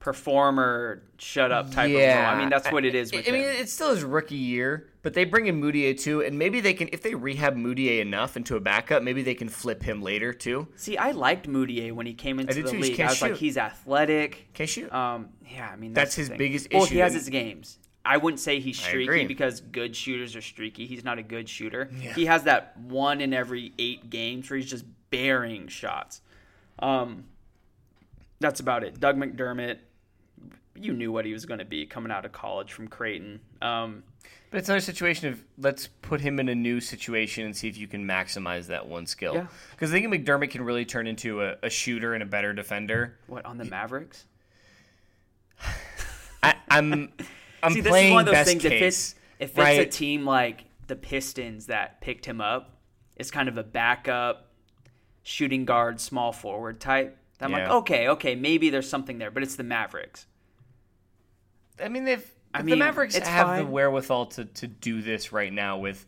[0.00, 1.98] Performer, shut up type yeah.
[1.98, 2.34] of role.
[2.36, 5.12] I mean, that's what it is with I mean, it's still his rookie year, but
[5.12, 8.54] they bring in Mudiay too, and maybe they can if they rehab Mudiay enough into
[8.56, 10.68] a backup, maybe they can flip him later too.
[10.76, 12.78] See, I liked Mudiay when he came into the too.
[12.78, 12.98] League.
[13.00, 14.48] I was like, he's athletic.
[14.54, 14.90] Can shoot.
[14.92, 16.38] Um, yeah, I mean That's the his thing.
[16.38, 17.78] biggest Well, issue Well, he has his games.
[18.04, 20.86] I wouldn't say he's streaky because good shooters are streaky.
[20.86, 21.90] He's not a good shooter.
[22.00, 22.14] Yeah.
[22.14, 26.22] He has that one in every eight games where he's just burying shots.
[26.78, 27.24] Um,
[28.40, 29.00] that's about it.
[29.00, 29.78] Doug McDermott,
[30.74, 33.40] you knew what he was going to be coming out of college from Creighton.
[33.60, 34.04] Um,
[34.50, 37.76] But it's another situation of let's put him in a new situation and see if
[37.76, 39.34] you can maximize that one skill.
[39.34, 39.46] Yeah.
[39.72, 43.18] Because I think McDermott can really turn into a, a shooter and a better defender.
[43.26, 44.24] what on the Mavericks?
[46.42, 47.12] I, I'm
[47.62, 48.62] I'm See, this playing is one of those best things.
[48.62, 48.72] case.
[48.72, 49.80] If it's if it's right?
[49.80, 52.76] a team like the Pistons that picked him up,
[53.16, 54.52] it's kind of a backup
[55.24, 57.18] shooting guard, small forward type.
[57.40, 60.26] I'm like, okay, okay, maybe there's something there, but it's the Mavericks.
[61.82, 63.64] I mean, they've I the Mavericks it's have fine.
[63.64, 66.04] the wherewithal to, to do this right now with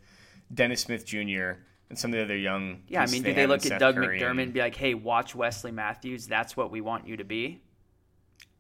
[0.53, 1.53] Dennis Smith Jr.
[1.89, 2.83] and some of the other young.
[2.89, 4.61] Yeah, I mean, do they in look Seth at Doug Curry McDermott and and- be
[4.61, 6.27] like, hey, watch Wesley Matthews.
[6.27, 7.63] That's what we want you to be.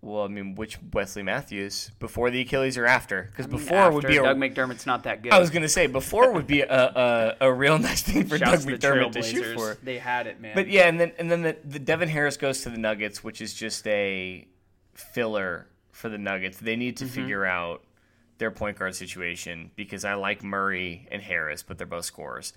[0.02, 3.24] Well, I mean, which Wesley Matthews before the Achilles or after?
[3.30, 4.22] Because I mean, before would be a.
[4.22, 5.32] Doug McDermott's not that good.
[5.32, 8.64] I was gonna say before would be a a, a real nice thing for Shouts
[8.64, 9.76] Doug McDermott to shoot for.
[9.82, 10.54] They had it, man.
[10.54, 13.40] But yeah, and then and then the, the Devin Harris goes to the Nuggets, which
[13.40, 14.46] is just a
[14.94, 16.58] filler for the Nuggets.
[16.58, 17.14] They need to Mm-hmm.
[17.14, 17.82] figure out
[18.38, 22.54] their point guard situation because I like Murray and Harris, but they're both scorers.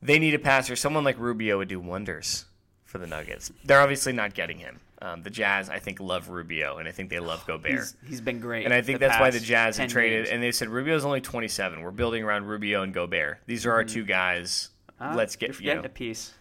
[0.00, 0.76] They need a passer.
[0.76, 2.44] Someone like Rubio would do wonders
[2.84, 3.50] for the Nuggets.
[3.64, 4.78] They're obviously not getting him.
[5.00, 7.70] Um, the Jazz, I think, love Rubio, and I think they love Gobert.
[7.70, 8.64] he's, he's been great.
[8.64, 10.24] And I think that's why the Jazz 10 have traded.
[10.24, 10.34] games.
[10.34, 11.80] And they said Rubio's only 27.
[11.82, 13.38] We're building around Rubio and Gobert.
[13.46, 14.70] These are our two guys.
[15.00, 16.34] Ah, Let's you're get you know, a piece.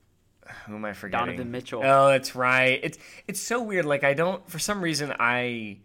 [0.66, 1.26] who am I forgetting?
[1.26, 1.80] Donovan Mitchell.
[1.84, 2.78] Oh, that's right.
[2.82, 3.86] It's it's so weird.
[3.86, 5.78] Like I don't for some reason I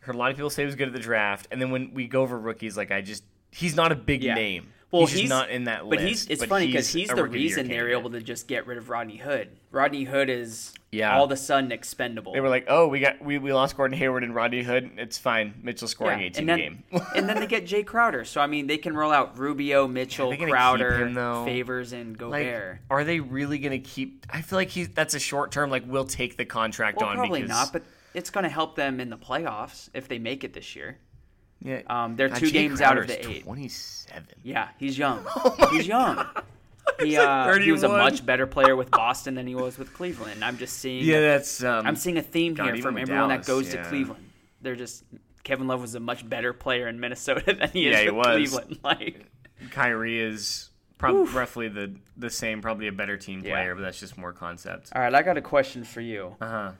[0.00, 1.94] heard a lot of people say he was good at the draft, and then when
[1.94, 4.34] we go over rookies, like I just he's not a big Yeah.
[4.34, 4.68] name.
[4.92, 6.00] Well, he's, just not in that list.
[6.00, 8.10] But he's it's funny because he's, a the rookie of the year reason they're able
[8.10, 9.48] to just get rid of Rodney Hood.
[9.72, 11.16] Rodney Hood is Yeah.
[11.16, 12.32] all of a sudden expendable.
[12.32, 14.92] They were like, oh, we got we, we lost Gordon Hayward and Rodney Hood.
[14.96, 15.54] It's fine.
[15.62, 17.02] Mitchell scoring Yeah, 18 and then, game.
[17.16, 18.24] and then they get Jae Crowder.
[18.24, 21.44] So I mean, they can roll out Rubio, Mitchell, they Crowder, him, though?
[21.44, 22.78] Favors, and like, Gobert.
[22.88, 24.24] are they really going to keep?
[24.30, 25.68] I feel like he's that's a short term.
[25.68, 27.82] Like we'll take the contract well, on probably because not, but
[28.14, 30.98] it's going to help them in the playoffs if they make it this year.
[31.60, 33.44] Yeah, Um, they're God, two Jay games out of the eight.
[33.44, 34.24] 27.
[34.42, 35.24] Yeah, he's young.
[35.36, 36.24] Oh he's young.
[37.00, 39.92] He, like uh, he was a much better player with Boston than he was with
[39.92, 40.44] Cleveland.
[40.44, 41.04] I'm just seeing.
[41.04, 41.62] Yeah, that's.
[41.62, 43.82] Um, I'm seeing a theme God, here from everyone Dallas, that goes yeah.
[43.82, 44.30] to Cleveland.
[44.62, 45.02] They're just
[45.42, 48.16] Kevin Love was a much better player in Minnesota than he is Yeah, he with
[48.16, 48.36] was.
[48.50, 48.78] Cleveland.
[48.84, 49.26] Like,
[49.72, 53.52] Kyrie is probably roughly the the same, probably a better team Yeah.
[53.54, 54.90] player, but that's just more concept.
[54.94, 56.36] all right, I got a question for you.
[56.40, 56.70] Uh huh.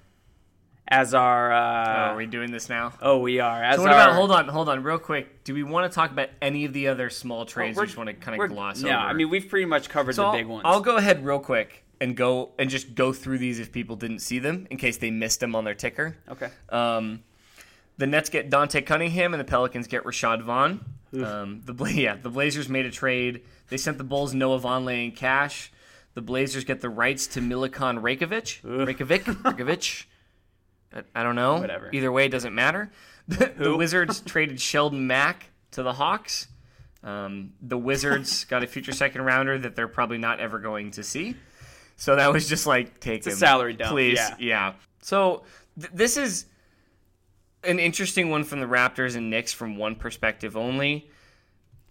[0.88, 2.92] As our, Oh, uh, are we doing this now?
[3.02, 3.62] oh, we are.
[3.62, 4.14] As So what our, about?
[4.14, 5.42] Hold on, hold on, real quick.
[5.42, 7.76] Do we want to talk about any of the other small trades?
[7.76, 8.96] or we're- just want to kind of gloss no, over?
[8.98, 10.62] I mean we've pretty much covered so the I'll, big ones.
[10.64, 14.20] I'll go ahead real quick and go and just go through these if people didn't
[14.20, 16.16] see them, in case they missed them on their ticker.
[16.28, 16.50] okay.
[16.68, 17.24] Um,
[17.98, 20.84] the Nets get Dante Cunningham, and the Pelicans get Rashad Vaughn.
[21.14, 23.40] Um, the Bla- yeah, the Blazers made a trade.
[23.70, 25.72] They sent the Bulls Noah Vonleh and cash.
[26.12, 28.60] The Blazers get the rights to Milikan Rekovic.
[28.62, 29.22] Rekovic.
[29.42, 30.04] Rekovic.
[30.94, 31.58] I, I don't know.
[31.58, 31.90] Whatever.
[31.92, 32.90] Either way, it doesn't matter.
[33.28, 36.46] The, the Wizards traded Sheldon Mac to the Hawks.
[37.02, 41.02] Um, the Wizards got a future second rounder that they're probably not ever going to
[41.02, 41.34] see.
[41.96, 44.20] So that was just like take a him, salary dump, please.
[44.38, 44.74] yeah.
[45.02, 45.42] So
[45.76, 46.46] th- this is
[47.64, 51.10] an interesting one from the Raptors and Knicks from one perspective only.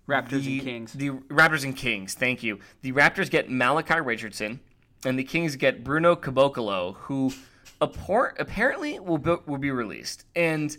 [0.08, 0.94] Raptors The- and Kings.
[0.94, 2.14] The Raptors and Kings.
[2.14, 2.60] Thank you.
[2.82, 4.62] The Raptors get Malachi Richardson,
[5.04, 7.34] and the Kings get Bruno Caboclo, who
[7.82, 10.26] appor- apparently will be, will be released.
[10.36, 10.76] And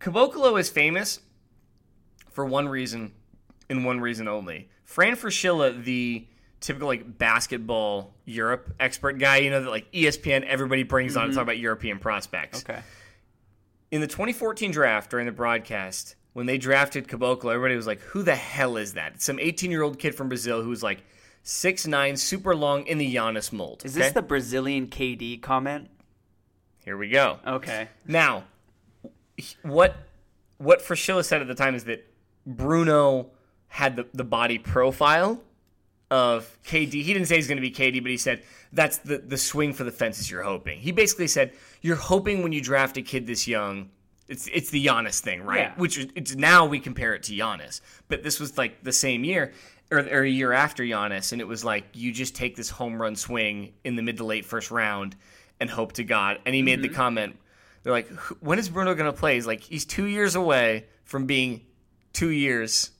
[0.00, 1.20] Caboclo is famous
[2.30, 3.12] for one reason
[3.70, 4.68] and one reason only.
[4.84, 6.26] Fran Fraschilla, the
[6.60, 11.28] typical like basketball Europe expert guy, you know that like ESPN everybody brings on to
[11.28, 11.36] mm-hmm.
[11.36, 12.80] talk about European prospects okay.
[13.90, 18.22] in the 2014 draft during the broadcast, when they drafted Caboclo, everybody was like, "Who
[18.22, 21.02] the hell is that?" Some 18 year old kid from Brazil who's like
[21.44, 23.82] 6'9", super long in the Giannis mold.
[23.84, 24.04] Is okay?
[24.06, 25.88] this the Brazilian KD comment?
[26.84, 27.38] Here we go.
[27.46, 27.88] Okay.
[28.06, 28.44] Now,
[29.62, 29.96] what
[30.58, 32.06] what Fraschilla said at the time is that
[32.46, 33.30] Bruno
[33.68, 35.42] had the, the body profile
[36.10, 36.92] of KD.
[36.92, 39.72] He didn't say he's going to be KD, but he said that's the, the swing
[39.72, 40.78] for the fences you're hoping.
[40.78, 41.52] He basically said
[41.82, 43.90] you're hoping when you draft a kid this young,
[44.28, 45.58] it's it's the Giannis thing, right?
[45.60, 45.74] Yeah.
[45.76, 49.24] Which is- it's now we compare it to Giannis, but this was like the same
[49.24, 49.52] year.
[49.90, 53.00] Or, or a year after Giannis, and it was like you just take this home
[53.00, 55.14] run swing in the mid to late first round
[55.60, 56.40] and hope to God.
[56.46, 56.96] And he made the mm-hmm.
[56.96, 57.38] comment,
[57.82, 58.08] they're like,
[58.40, 59.34] when is Bruno going to play?
[59.34, 61.60] He's like, he's two years away from being
[62.12, 62.90] two years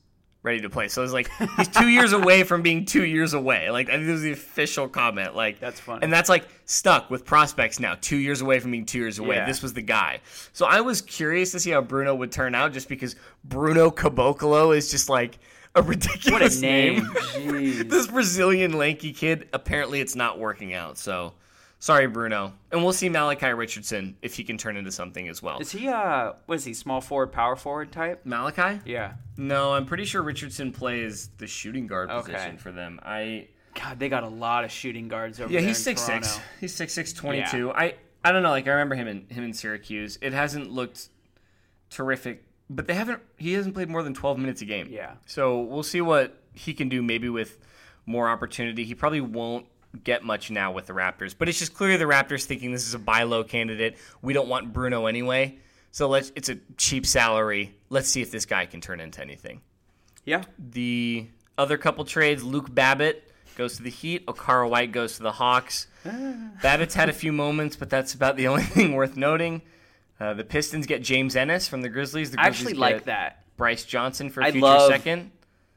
[0.43, 0.89] ready to play.
[0.89, 3.71] So it's like he's two years away from being two years away.
[3.71, 5.35] Like I think this was the official comment.
[5.35, 6.01] Like That's funny.
[6.03, 7.97] and that's like stuck with prospects now.
[8.01, 9.37] Two years away from being two years away.
[9.37, 9.47] Yeah.
[9.47, 10.21] This was the guy.
[10.53, 14.77] So I was curious to see how Bruno would turn out, just because Bruno Caboclo
[14.77, 15.39] is just like
[15.75, 17.01] a What ridiculous a name.
[17.01, 17.89] Jeez.
[17.91, 20.99] this Brazilian lanky kid, apparently it's not working out.
[20.99, 21.35] So
[21.79, 22.53] sorry, Bruno.
[22.71, 25.59] And we'll see Malachi Richardson if he can turn into something as well.
[25.59, 28.25] Is he uh what is he, small forward, power forward type?
[28.25, 28.81] Malachi?
[28.85, 29.15] Yeah.
[29.37, 32.33] No, I'm pretty sure Richardson plays the shooting guard Okay.
[32.33, 33.01] position for them.
[33.03, 35.63] I God, they got a lot of shooting guards over yeah, there.
[35.63, 36.29] Yeah, he's six Toronto.
[36.29, 36.41] six.
[36.61, 37.73] He's six six twenty two.
[37.73, 38.51] I I don't know.
[38.51, 40.19] Like I remember him in him in Syracuse.
[40.23, 41.09] It hasn't looked
[41.91, 43.21] terrific, but they haven't.
[43.37, 44.89] He hasn't played more than twelve minutes a game.
[44.91, 45.15] Yeah.
[45.27, 47.03] So we'll see what he can do.
[47.03, 47.59] Maybe with
[48.07, 48.85] more opportunity.
[48.85, 49.67] He probably won't
[50.03, 51.35] get much now with the Raptors.
[51.37, 53.97] But it's just clear the Raptors thinking this is a buy low candidate.
[54.23, 55.59] We don't want Bruno anyway.
[55.91, 56.33] So let's.
[56.35, 57.75] It's a cheap salary.
[57.91, 59.61] Let's see if this guy can turn into anything.
[60.25, 60.43] Yeah.
[60.59, 65.33] The other couple trades, Luke Babbitt goes to the Heat, Okaro White goes to the
[65.33, 65.87] Hawks.
[66.05, 66.35] Ah.
[66.63, 69.63] Babbitt's had a few moments, but that's about the only thing worth noting.
[70.21, 72.31] Uh, the Pistons get James Ennis from the Grizzlies.
[72.31, 73.45] The I Grizzlies actually like that.
[73.57, 75.31] Brice Johnson for a I future love- second.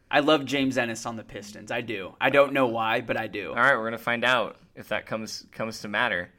[0.10, 1.70] I love James Ennis on the Pistons.
[1.70, 2.16] I do.
[2.22, 3.50] I don't know why, but I do.
[3.50, 6.30] All right, we're gonna find out if that comes comes to matter.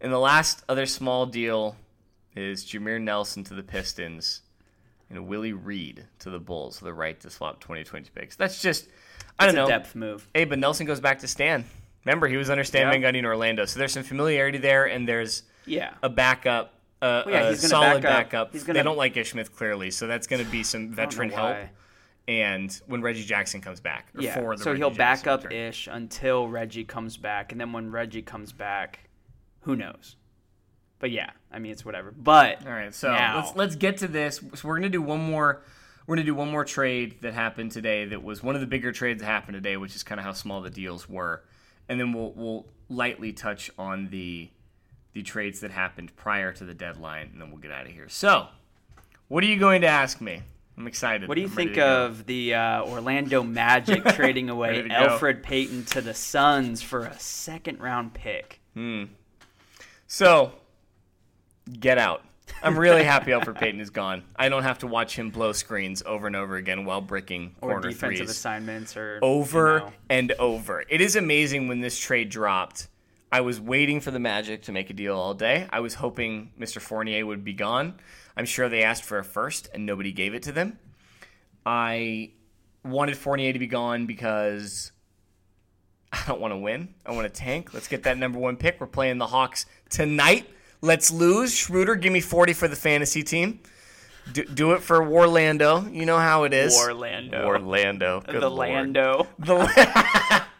[0.00, 1.76] And the last other small deal
[2.36, 4.42] is Jameer Nelson to the Pistons
[5.08, 8.36] and Willie Reed to the Bulls for the right to swap 2020 picks.
[8.36, 8.88] That's just
[9.38, 9.66] I don't a know.
[9.68, 10.28] depth move.
[10.34, 11.64] Hey, but Nelson goes back to Stan.
[12.04, 12.98] Remember, he was under Stan Yeah.
[12.98, 15.94] Van Gundy in Orlando, so there's some familiarity there, and there's Yeah.
[16.02, 18.52] a backup, uh, yeah, a solid back up- backup.
[18.52, 21.30] he's They gonna- don't like Ish Smith clearly, so that's going to be some veteran
[21.30, 21.56] help.
[22.28, 24.34] And when Reggie Jackson comes back, or Yeah.
[24.34, 25.58] for the So Reggie he'll back up return.
[25.58, 29.08] ish until Reggie comes back, and then when Reggie comes back,
[29.62, 30.14] who knows?
[31.00, 32.12] But yeah, I mean it's whatever.
[32.16, 34.40] But All right, so now, let's let's get to this.
[34.54, 35.62] So we're gonna do one more.
[36.06, 38.04] We're gonna do one more trade that happened today.
[38.04, 40.32] That was one of the bigger trades that happened today, which is kind of how
[40.32, 41.42] small the deals were,
[41.88, 44.48] and then we'll we'll lightly touch on the
[45.12, 48.08] the trades that happened prior to the deadline, and then we'll get out of here.
[48.08, 48.48] So,
[49.28, 50.42] what are you going to ask me?
[50.78, 51.28] I'm excited.
[51.28, 54.82] what do you I'm think of the uh, Orlando Magic trading away.
[54.88, 58.60] Elfrid Payton to the Suns for a second round pick?
[58.74, 59.04] Hmm.
[60.06, 60.52] So,
[61.78, 62.22] get out.
[62.62, 64.22] I'm really happy Elfrid Payton is gone.
[64.36, 67.70] I don't have to watch him blow screens over and over again while bricking Or
[67.72, 68.30] corner defensive threes.
[68.30, 69.92] assignments, or over you know.
[70.10, 70.84] and over.
[70.88, 72.88] It is amazing when this trade dropped.
[73.32, 75.66] I was waiting for the Magic to make a deal all day.
[75.70, 76.82] I was hoping Mr.
[76.82, 77.94] Fournier would be gone.
[78.36, 80.78] I'm sure they asked for a first and nobody gave it to them.
[81.64, 82.32] I
[82.84, 84.92] wanted Fournier to be gone because
[86.12, 86.94] I don't want to win.
[87.06, 87.72] I want to tank.
[87.72, 88.78] Let's get that number one pick.
[88.78, 90.46] We're playing the Hawks tonight.
[90.82, 91.54] Let's lose.
[91.54, 93.60] Schroeder, give me 40 for the fantasy team.
[94.30, 95.88] Do, do it for Orlando.
[95.88, 96.78] You know how it is.
[96.78, 97.46] Orlando.
[97.46, 98.20] Orlando.
[98.20, 98.68] Good the Lord.
[98.68, 99.26] Lando.
[99.38, 100.44] The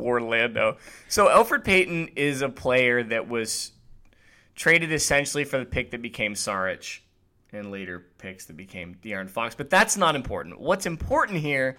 [0.00, 0.76] Orlando.
[1.08, 3.72] So Elfrid Payton is a player that was
[4.54, 7.00] traded essentially for the pick that became Saric
[7.52, 9.54] and later picks that became De'Aaron Fox.
[9.54, 10.60] But that's not important.
[10.60, 11.78] What's important here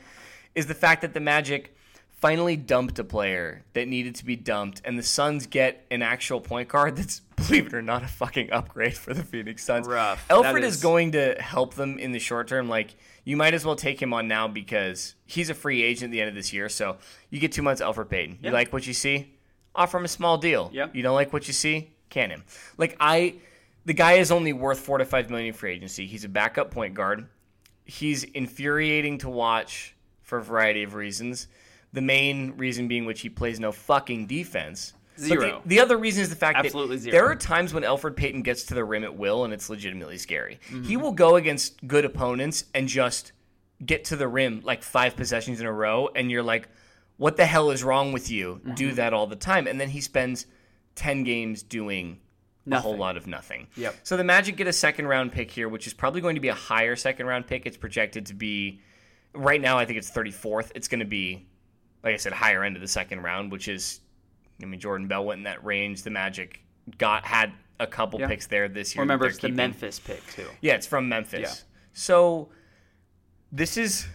[0.55, 1.75] is the fact that the Magic
[2.09, 6.39] finally dumped a player that needed to be dumped, and the Suns get an actual
[6.39, 9.87] point guard that's, believe it or not, a fucking upgrade for the Phoenix Suns.
[9.87, 10.25] Rough.
[10.29, 12.69] Elfrid is is- going to help them in the short term.
[12.69, 16.11] Like, you might as well take him on now because he's a free agent at
[16.11, 16.69] the end of this year.
[16.69, 16.97] So
[17.29, 18.35] you get two months Elfrid Payton.
[18.41, 18.51] You Yeah.
[18.51, 19.33] like what you see?
[19.75, 20.69] Offer him a small deal.
[20.73, 20.87] Yeah.
[20.93, 21.91] You don't like what you see?
[22.09, 22.43] Can him.
[22.77, 23.35] Like, I.
[23.83, 26.05] The guy is only worth four to five million free agency.
[26.05, 27.27] He's a backup point guard.
[27.83, 31.47] He's infuriating to watch for a variety of reasons.
[31.93, 34.93] The main reason being which he plays no fucking defense.
[35.19, 35.61] Zero.
[35.63, 37.11] The, the other reason is the fact Absolutely that zero.
[37.11, 40.17] there are times when Elfrid Payton gets to the rim at will, and it's legitimately
[40.17, 40.59] scary.
[40.67, 40.83] Mm-hmm.
[40.83, 43.31] He will go against good opponents and just
[43.85, 46.69] get to the rim like five possessions in a row, and you're like,
[47.17, 48.73] "What the hell is wrong with you?" Mm-hmm.
[48.75, 50.45] Do that all the time, and then he spends
[50.95, 52.19] ten games doing
[52.69, 53.67] a whole lot of nothing.
[53.75, 53.95] Yep.
[54.03, 56.49] So the Magic get a second round pick here, which is probably going to be
[56.49, 57.65] a higher second round pick.
[57.65, 58.81] It's projected to be
[59.33, 59.77] right now.
[59.77, 60.71] I think it's 34th.
[60.75, 61.47] It's going to be,
[62.03, 64.01] like I said, higher end of the second round, which is,
[64.63, 66.03] I mean, Jordan Bell went in that range.
[66.03, 66.61] The Magic
[66.97, 68.27] got had a couple Yeah.
[68.27, 69.01] picks there this year.
[69.01, 69.55] Remember, it's they're the.
[69.55, 70.47] Memphis pick too.
[70.61, 71.41] Yeah, it's from Memphis.
[71.41, 71.53] Yeah.
[71.93, 72.49] So
[73.51, 74.07] this is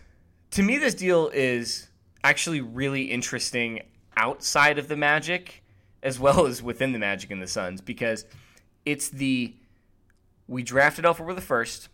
[0.53, 1.89] to me this deal is
[2.25, 3.83] actually really interesting
[4.17, 5.63] outside of the Magic
[6.03, 8.25] as well as within the Magic and the Suns because
[8.85, 9.55] it's the
[10.49, 11.89] we drafted Elfrid with the first.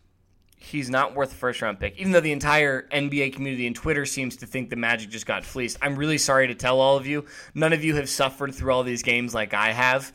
[0.63, 4.07] He's not worth a first round pick, even though the entire NBA community and Twitter
[4.07, 5.77] seems to think the Magic just got fleeced.
[5.83, 7.27] I'm really sorry to tell all of you.
[7.55, 10.13] None of you have suffered through all these games like I have.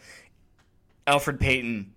[1.05, 1.93] Elfrid Payton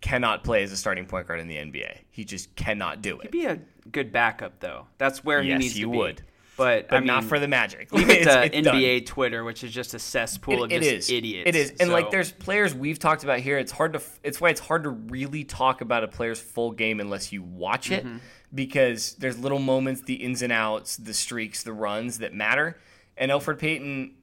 [0.00, 1.98] cannot play as a starting point guard in the NBA.
[2.10, 3.22] He just cannot do it.
[3.24, 3.58] He'd be a
[3.90, 4.86] good backup though.
[4.98, 5.96] That's where he Yes, needs he to be.
[5.98, 6.22] would.
[6.58, 7.90] But, But I mean, not for the Magic.
[7.92, 8.74] Leave it to it's done.
[8.76, 11.48] NBA Twitter, which is just a cesspool of It just is idiots.
[11.48, 13.56] It is, and like there's players we've talked about here.
[13.58, 14.02] It's hard to.
[14.22, 17.90] It's why it's hard to really talk about a player's full game unless you watch
[17.90, 18.18] it, Mm-hmm.
[18.54, 22.76] because there's little moments, the ins and outs, the streaks, the runs that matter.
[23.16, 24.14] And Elfrid Payton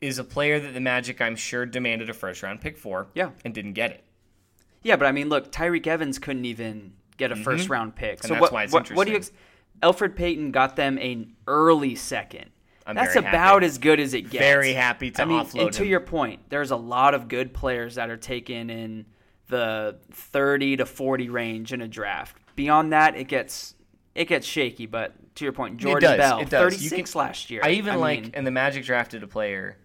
[0.00, 3.08] is a player that the Magic, I'm sure, demanded a first round pick for.
[3.14, 3.30] Yeah.
[3.44, 4.04] and didn't get it.
[4.82, 8.22] Yeah, but I mean, look, Tyreke Evans couldn't even get a first round pick.
[8.22, 8.32] So Mm-hmm.
[8.34, 9.16] that's what, why it's what, what do you?
[9.18, 9.32] Ex-.
[9.82, 12.50] Elfrid Payton got them an early second.
[12.86, 13.66] I'm That's about happy.
[13.66, 14.38] as good as it gets.
[14.42, 15.88] Very happy to I mean, offload and to him.
[15.90, 19.04] your point, there's a lot of good players that are taken in
[19.48, 22.36] the 30 to 40 range in a draft.
[22.56, 23.74] Beyond that, it gets
[24.14, 24.86] it gets shaky.
[24.86, 26.82] But to your point, Jordan does, Bell, it does.
[26.82, 27.60] You 36 can- last year.
[27.62, 29.76] I even like, mean, and the Magic drafted a player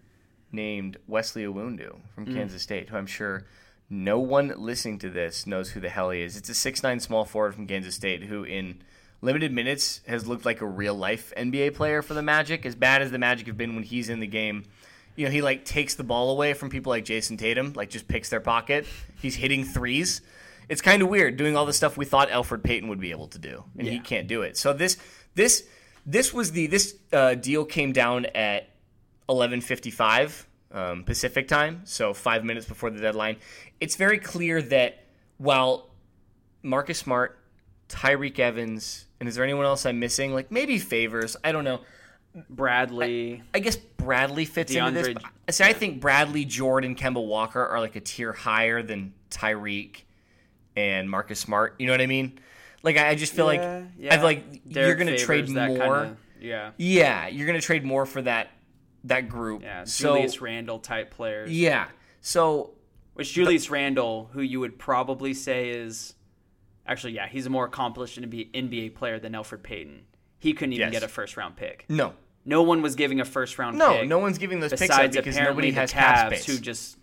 [0.50, 2.34] named Wesley Iwundu from Mm.
[2.34, 3.44] Kansas State, who I'm sure
[3.90, 6.36] no one listening to this knows who the hell he is.
[6.38, 8.82] It's a six nine small forward from Kansas State who, in
[9.24, 12.66] limited minutes, has looked like a real life NBA player for the Magic.
[12.66, 14.64] As bad as the Magic have been when he's in the game,
[15.16, 18.06] you know, he like takes the ball away from people like Jayson Tatum, like just
[18.06, 18.86] picks their pocket.
[19.20, 20.20] He's hitting threes.
[20.68, 23.28] It's kind of weird doing all the stuff we thought Elfrid Payton would be able
[23.28, 24.56] to do, and he can't do it.
[24.56, 24.96] So this
[25.34, 25.66] this
[26.06, 28.70] this was the this uh, deal came down at
[29.28, 33.36] 11:55 um, Pacific time, so five minutes before the deadline.
[33.80, 35.04] It's very clear that
[35.36, 35.90] while
[36.62, 37.38] Marcus Smart,
[37.88, 40.34] Tyreke Evans, and is there anyone else I'm missing?
[40.34, 41.80] Like maybe Favors, I don't know.
[42.50, 43.42] Bradley.
[43.54, 45.08] I guess Bradley fits into this.
[45.08, 49.14] DeAndre- But, see, I think Bradley, Jordan, Kemba Walker are like a tier higher than
[49.30, 50.02] Tyreke
[50.76, 51.74] and Marcus Smart.
[51.78, 52.38] You know what I mean?
[52.82, 54.14] Like I I just feel Yeah, like yeah.
[54.14, 55.76] I've like you're gonna Favors, trade more.
[55.76, 56.70] kinda- yeah.
[56.76, 58.50] Yeah, you're gonna trade more for that
[59.04, 59.62] that group.
[59.62, 61.50] Yeah, So Julius Randle type players.
[61.50, 61.86] yeah,
[62.20, 62.72] so
[63.14, 66.14] Which Julius Randle, who you would probably say is
[66.86, 70.02] actually, yeah, he's a more accomplished NBA, player than Elfrid Payton.
[70.38, 71.00] He couldn't even Yes.
[71.00, 71.84] get a first round pick.
[71.88, 72.14] no,
[72.44, 74.02] No one was giving a first round no, pick.
[74.02, 76.44] no no one's giving those picks up because nobody has cap space.
[76.46, 76.98] who just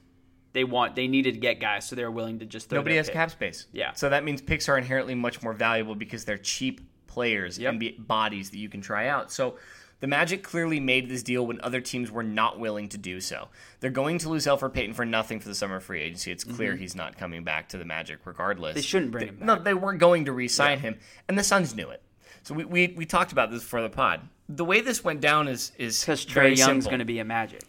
[0.53, 3.07] they want they needed to get guys, so they're willing to just throw Nobody has
[3.07, 3.15] pick.
[3.15, 3.65] cap space.
[3.71, 3.93] Yeah.
[3.93, 7.73] So that means picks are inherently much more valuable because they're cheap players Yep.
[7.73, 9.31] and bodies that you can try out.
[9.31, 9.57] So
[10.01, 13.47] the Magic clearly made this deal when other teams were not willing to do so.
[13.79, 16.31] They're going to lose Elfrid Payton for nothing for the summer free agency.
[16.31, 18.71] It's clear he's not coming back to the Magic regardless.
[18.71, 18.75] Mm-hmm.
[18.75, 20.97] They shouldn't bring They- him No, they weren't going to re-sign him,
[21.29, 22.01] and the Suns knew it.
[22.43, 24.21] So we, we, we talked about this before the pod.
[24.49, 27.63] The way this went down is is Because Trae Young's going to be a Magic.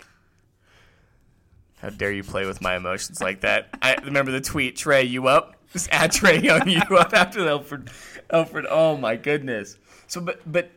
[1.80, 3.68] How dare you play with my emotions like that?
[3.82, 5.56] I remember the tweet, Trae, you up?
[5.72, 7.88] Just add Trae Young, you up after Elfrid.
[8.30, 9.78] Elfrid, oh my goodness.
[10.06, 10.70] So, but but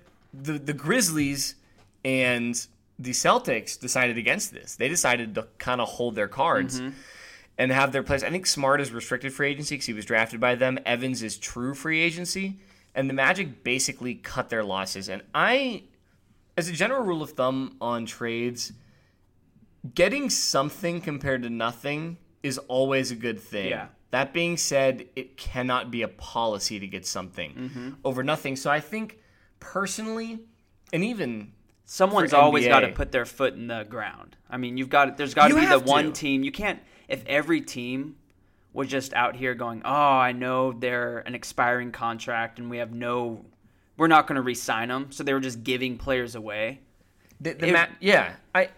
[0.44, 1.56] the the Grizzlies
[2.04, 2.66] and
[3.00, 4.76] the Celtics decided against this.
[4.76, 6.82] They decided to kind of hold their cards
[7.58, 8.24] and have their players.
[8.24, 10.80] I think Smart is restricted free agency because he was drafted by them.
[10.86, 12.60] Evans is true free agency,
[12.94, 15.10] and the Magic basically cut their losses.
[15.10, 15.84] And I,
[16.58, 18.72] as a general rule of thumb on trades
[19.94, 23.70] getting something compared to nothing is always a good thing.
[23.70, 23.88] Yeah.
[24.12, 27.90] That being said, it cannot be a policy to get something Mm-hmm.
[28.04, 28.56] over nothing.
[28.56, 29.20] So I think
[29.60, 30.40] personally,
[30.94, 31.52] and even
[31.86, 34.36] someone's for always got to put their foot in the ground.
[34.50, 36.12] I mean, you've got there's got to be the one to.
[36.12, 36.44] team.
[36.44, 38.16] You can't if every team
[38.74, 42.94] was just out here going, "Oh, I know they're an expiring contract and we have
[42.94, 43.46] no
[43.98, 46.82] we're not going to re-sign them." So they were just giving players away.
[47.40, 48.70] The, the If- ma- yeah, I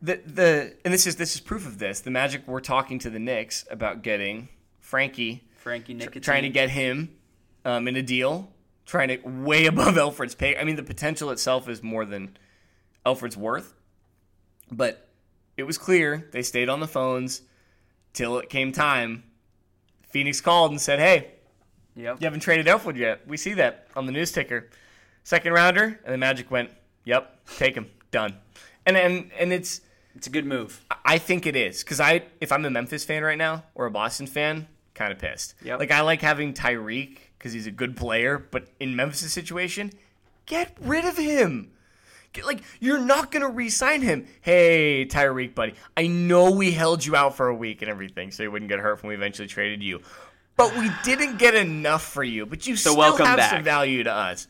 [0.00, 2.00] the the and this is this is proof of this.
[2.00, 4.48] The Magic were talking to the Knicks about getting
[4.80, 7.16] Frankie, Frankie Ntilikina trying to get him
[7.64, 8.50] um, in a deal,
[8.86, 10.56] trying to way above Elfrid's pay.
[10.56, 12.36] I mean, the potential itself is more than
[13.06, 13.74] Elfrid's worth,
[14.70, 15.08] but
[15.56, 17.42] it was clear they stayed on the phones
[18.12, 19.24] till it came time.
[20.10, 21.32] Phoenix called and said, "Hey,
[21.96, 22.20] Yep.
[22.20, 23.26] you haven't traded Elfrid yet.
[23.26, 24.68] We see that on the news ticker.
[25.22, 26.70] Second rounder, and the Magic went,
[27.04, 28.36] "Yep, take him, done."
[28.86, 29.80] And and and it's
[30.16, 30.84] It's a good move.
[31.04, 33.90] I think it is because I if I'm a Memphis fan right now or a
[33.90, 35.54] Boston fan, kind of pissed.
[35.64, 35.80] Yep.
[35.80, 39.92] Like I like having Tyreke because he's a good player, but in Memphis' situation,
[40.46, 41.70] get rid of him.
[42.32, 44.26] Get- Like you're not gonna re-sign him.
[44.40, 48.42] Hey, Tyreke, buddy, I know we held you out for a week and everything, so
[48.42, 50.00] you wouldn't get hurt when we eventually traded you.
[50.56, 52.46] But we didn't get enough for you.
[52.46, 53.50] But you still welcome have back.
[53.50, 54.48] some value to us.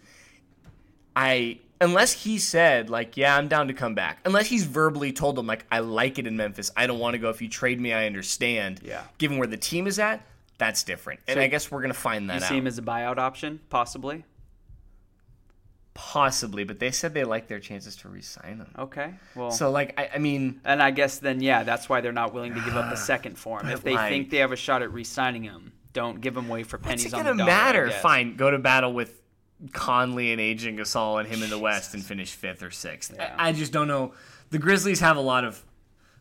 [1.17, 4.21] I unless he said like, yeah, I'm down to come back.
[4.25, 6.71] Unless he's verbally told them like, I like it in Memphis.
[6.77, 7.29] I don't want to go.
[7.31, 8.83] If you trade me, I understand.
[8.85, 9.03] Yeah.
[9.19, 10.25] Given where the team is at,
[10.59, 11.21] that's different.
[11.29, 12.49] And So I guess we're gonna find that You out.
[12.49, 14.25] see him as a buyout option, possibly.
[15.95, 18.67] Possibly, but they said they like their chances to re-sign him.
[18.77, 19.15] Okay.
[19.37, 22.35] Well, So like, I, I mean, and I guess then yeah, that's why they're not
[22.35, 23.69] willing to give up the second for him.
[23.69, 26.65] If they like- think they have a shot at re-signing him, don't give him away
[26.65, 27.51] for what's pennies it on gonna the dollar.
[27.53, 27.91] I matter?
[27.93, 29.23] Fine, go to battle with
[29.73, 33.13] Conley and Agent Gasol and him in the West and finish fifth or sixth.
[33.15, 33.33] Yeah.
[33.39, 34.15] I, I just don't know.
[34.51, 35.65] The Grizzlies have a lot of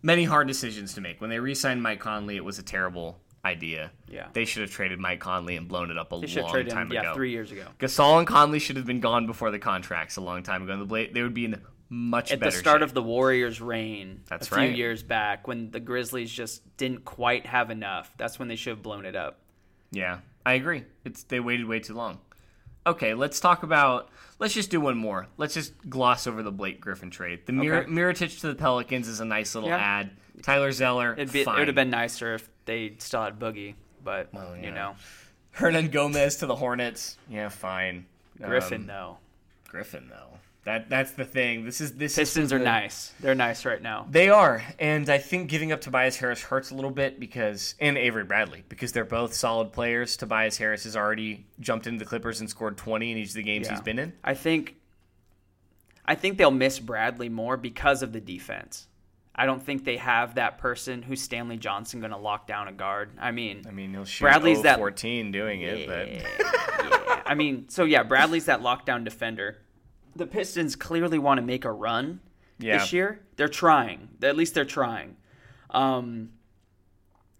[0.03, 1.19] many hard decisions to make.
[1.19, 3.91] When they re-signed Mike Conley, it was a terrible idea.
[4.07, 4.27] Yeah.
[4.33, 6.87] They should have traded Mike Conley and blown it up a They long traded time
[6.87, 7.01] him, ago.
[7.03, 7.65] yeah, three years ago.
[7.79, 10.73] Gasol and Conley should have been gone before the contracts a long time ago.
[10.73, 12.83] And the Bla- they would be in much At the start shape.
[12.89, 14.75] of the Warriors' reign, That's a few right.
[14.75, 18.81] years back, when the Grizzlies just didn't quite have enough, that's when they should have
[18.81, 19.39] blown it up.
[19.91, 20.85] Yeah, I agree.
[21.05, 22.19] It's they waited way too long.
[22.87, 24.09] Okay, let's talk about.
[24.39, 25.27] Let's just do one more.
[25.37, 27.45] Let's just gloss over the Blake Griffin trade.
[27.45, 27.89] The Mir- Okay.
[27.91, 29.77] Mirotic to the Pelicans is a nice little Yeah.
[29.77, 30.11] ad.
[30.41, 34.33] Tyler Zeller, It'd be, it would have been nicer if they still had Boogie, but
[34.33, 34.63] Well, yeah.
[34.65, 34.95] you know,
[35.57, 37.17] Hernangomez to the Hornets.
[37.29, 38.05] Yeah, fine.
[38.41, 39.17] Griffin Um, though.
[39.69, 40.37] Griffin though.
[40.65, 41.65] That that's the thing.
[41.65, 43.11] This is this Pistons is are the- nice.
[43.19, 44.07] They're nice right now.
[44.09, 47.97] They are, and I think giving up Tobias Harris hurts a little bit because, and
[47.97, 50.15] Avery Bradley, because they're both solid players.
[50.15, 53.43] Tobias Harris has already jumped into the Clippers and scored 20 in each of the
[53.43, 53.73] games Yeah.
[53.73, 54.13] he's been in.
[54.23, 54.75] I think
[56.05, 58.87] I think they'll miss Bradley more because of the defense.
[59.35, 62.71] I don't think they have that person who's Stanley Johnson going to lock down a
[62.71, 63.11] guard.
[63.19, 67.21] I mean, I mean, he'll shoot Bradley's that- 14 doing it, but yeah.
[67.25, 69.57] I mean, so yeah, Bradley's that lockdown defender.
[70.15, 72.19] The Pistons clearly want to make a run
[72.59, 72.77] Yeah.
[72.77, 73.21] this year.
[73.35, 74.09] They're trying.
[74.21, 75.15] At least they're trying.
[75.71, 76.29] Um,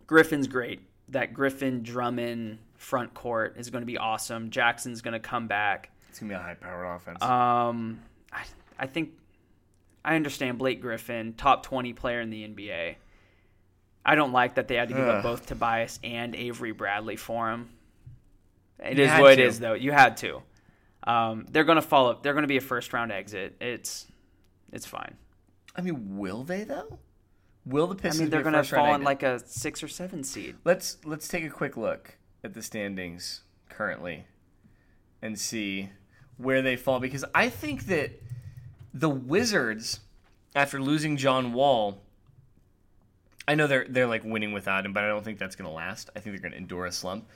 [0.08, 0.82] Griffin's great.
[1.10, 4.50] That Griffin Drummond front court is going to be awesome.
[4.50, 5.92] Jackson's going to come back.
[6.10, 7.22] it's gonna be a high-powered offense.
[7.22, 8.00] Um,
[8.32, 8.44] I,
[8.80, 9.12] I think
[10.06, 12.96] I understand Blake Griffin, top 20 player in the NBA.
[14.06, 15.16] I don't like that they had to give Ugh.
[15.16, 17.70] up both Tobias and Avery Bradley for him.
[18.80, 19.44] It You is what it to.
[19.44, 19.74] is, though.
[19.74, 20.42] You had to.
[21.06, 22.20] Um, they're going to follow.
[22.22, 23.56] They're going to be a first round exit.
[23.62, 24.08] It's
[24.72, 25.16] it's fine.
[25.76, 27.00] I mean, will they though?
[27.66, 28.20] Will the Pistons?
[28.20, 30.56] I mean, they're going to fall in like a six or seven seed.
[30.66, 34.26] Let's let's take a quick look at the standings currently
[35.22, 35.90] and see
[36.38, 38.12] where they fall because I think that
[38.94, 40.00] the Wizards,
[40.56, 42.02] after losing John Wall,
[43.48, 45.74] I know they're they're like winning without him, but I don't think that's going to
[45.74, 46.10] last.
[46.16, 47.28] I think they're going to endure a slump.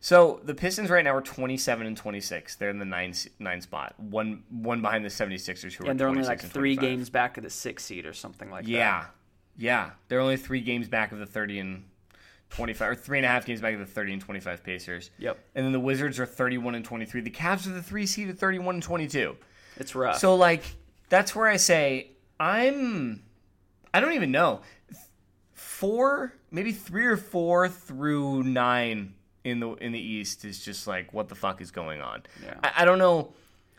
[0.00, 2.56] So the Pistons right now are 27 and 26.
[2.56, 6.08] They're in the nine nine spot, one one behind the 76ers who are And they're
[6.08, 8.70] only like three games back of the six seed or something like that.
[8.70, 9.04] Yeah,
[9.56, 9.90] yeah.
[10.08, 11.84] They're only three games back of the 30 and
[12.50, 15.10] 25, or three and a half games back of the 30 and 25 Pacers.
[15.18, 15.38] Yep.
[15.54, 17.20] And then the Wizards are 31 and 23.
[17.20, 19.36] The Cavs are the three seed at 31 and 22.
[19.76, 20.18] It's rough.
[20.18, 20.64] So like
[21.12, 23.22] that's where I say I'm.
[23.92, 24.62] I don't even know.
[25.52, 31.12] Four, maybe three or four through nine in the in the East is just like
[31.12, 32.22] what the fuck is going on.
[32.42, 32.54] Yeah.
[32.64, 33.32] I, I don't know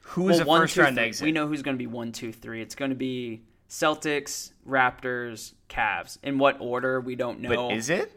[0.03, 1.25] who is Well, a one, first two, round three- exit.
[1.25, 2.61] We know who's going to be one, two, three.
[2.61, 6.17] It's going to be Celtics, Raptors, Cavs.
[6.23, 7.69] In what order we don't know.
[7.69, 8.11] but is it?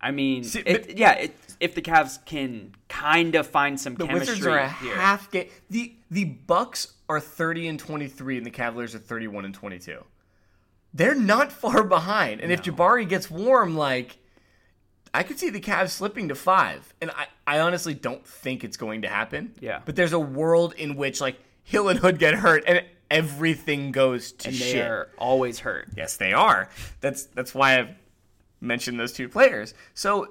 [0.00, 1.12] I mean, See, but- yeah.
[1.12, 4.94] It, if the Cavs can kind of find some The chemistry Wizards are a here,
[4.94, 5.48] half game.
[5.68, 10.04] The the Bucks are 30 and 23 and the Cavaliers are 31 and 22.
[10.94, 12.40] They're not far behind.
[12.40, 14.18] And if Jabari gets warm like
[15.12, 16.94] I could see the Cavs slipping to 5.
[17.00, 19.54] And I I honestly don't think it's going to happen.
[19.60, 19.80] Yeah.
[19.84, 24.30] But there's a world in which like Hill and Hood get hurt and everything goes
[24.32, 24.74] to and shit.
[24.74, 25.88] they are always hurt.
[25.96, 26.68] Yes, they are.
[27.00, 27.90] That's that's why I've
[28.60, 29.74] mentioned those two players.
[29.94, 30.28] So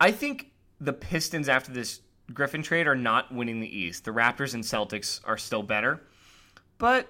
[0.00, 2.00] I think the Pistons after this
[2.32, 4.04] Griffin trade are not winning the East.
[4.04, 6.00] The Raptors and Celtics are still better,
[6.78, 7.08] but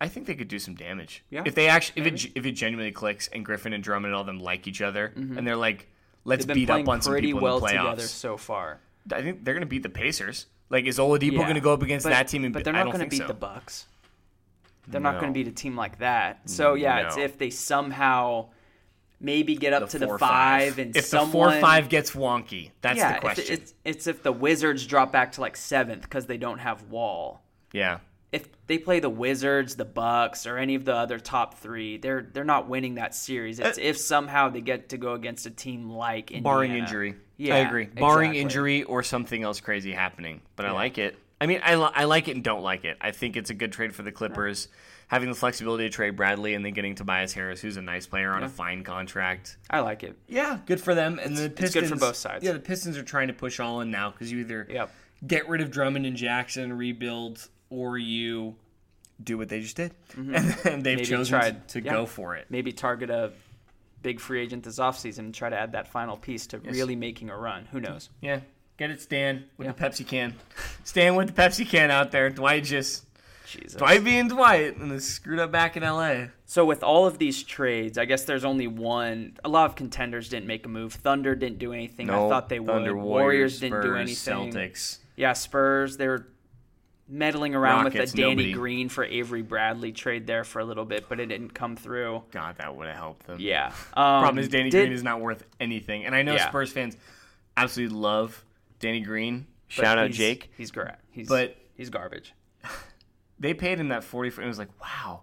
[0.00, 1.24] I think they could do some damage.
[1.30, 4.14] Yeah, if they actually, if it if it genuinely clicks and Griffin and Drummond and
[4.16, 5.88] all them like each other, and they're like,
[6.24, 6.54] let's Mm-hmm.
[6.54, 7.90] Beat up on some people well in the playoffs.
[7.90, 8.80] together so far.
[9.12, 10.46] I think they're going to beat the Pacers.
[10.70, 11.38] Like, is Oladipo Yeah.
[11.42, 12.44] going to go up against But- that team?
[12.44, 13.26] And but they're not going to beat so.
[13.26, 13.86] the Bucks.
[14.88, 16.48] They're not going to beat a team like that.
[16.50, 18.48] So yeah, it's if they somehow
[19.20, 22.70] maybe get up to the or five, and if someone the four five gets wonky,
[22.80, 23.44] that's yeah, the if question.
[23.54, 27.42] It's, it's if the Wizards drop back to like seventh because they don't have Wall.
[27.72, 27.98] yeah,
[28.32, 32.26] If they play the Wizards, the Bucks, or any of the other top three, they're
[32.32, 33.60] they're not winning that series.
[33.60, 36.42] It's uh, if somehow they get to go against a team like Indiana.
[36.42, 37.14] barring injury.
[37.36, 37.86] Yeah, I agree.
[37.86, 38.40] Barring exactly.
[38.40, 41.18] injury or something else crazy happening, but I like it.
[41.40, 42.96] I mean, I, I like it and don't like it.
[43.00, 44.68] I think it's a good trade for the Clippers,
[45.08, 48.30] having the flexibility to trade Bradley and then getting Tobias Harris, who's a nice player
[48.30, 49.56] on a fine contract.
[49.68, 50.16] I like it.
[50.28, 51.18] Yeah, good for them.
[51.18, 52.44] And the it's good for both sides.
[52.44, 54.94] Yeah, the Pistons are trying to push all in now because you either Yep.
[55.26, 58.54] get rid of Drummond and Jackson, rebuild, or you
[59.22, 60.34] do what they just did, mm-hmm.
[60.34, 61.92] and then they've Maybe chosen tried- to yeah.
[61.92, 62.46] go for it.
[62.50, 63.32] Maybe target a
[64.02, 67.30] big free agent this offseason and try to add that final piece to really making
[67.30, 67.66] a run.
[67.72, 68.10] Who knows?
[68.20, 68.40] Yeah,
[68.76, 69.72] get it, Stan, with Yeah.
[69.72, 70.34] the Pepsi can.
[70.84, 72.30] Stan with the Pepsi can out there.
[72.30, 73.04] Dwight just
[73.46, 73.74] Jesus.
[73.74, 76.30] Dwight being Dwight and is screwed up back in L.A.
[76.46, 79.36] So with all of these trades, I guess there's only one.
[79.44, 80.94] A lot of contenders didn't make a move.
[80.94, 82.10] Thunder didn't do anything.
[82.10, 83.04] I thought they Thunder, would.
[83.04, 84.52] Warriors, didn't do anything.
[84.52, 84.98] Celtics.
[85.16, 85.96] Yeah, Spurs.
[85.96, 86.26] They're
[87.08, 88.52] meddling around Rockets, with the Danny nobody.
[88.52, 92.22] Green for Avery Bradley trade there for a little bit, but it didn't come through.
[92.30, 93.38] God, that would have helped them.
[93.40, 93.66] Yeah.
[93.66, 93.72] Um,
[94.22, 96.48] Problem is, Danny did- Green is not worth anything, and I know Yeah.
[96.48, 96.96] Spurs fans
[97.56, 98.44] absolutely love
[98.78, 99.46] Danny Green.
[99.76, 100.50] but Shout out he's- Jake.
[100.56, 100.92] He's great.
[101.10, 102.32] He's But- he's garbage.
[103.38, 104.30] They paid him that forty.
[104.30, 105.22] For, it was like, wow,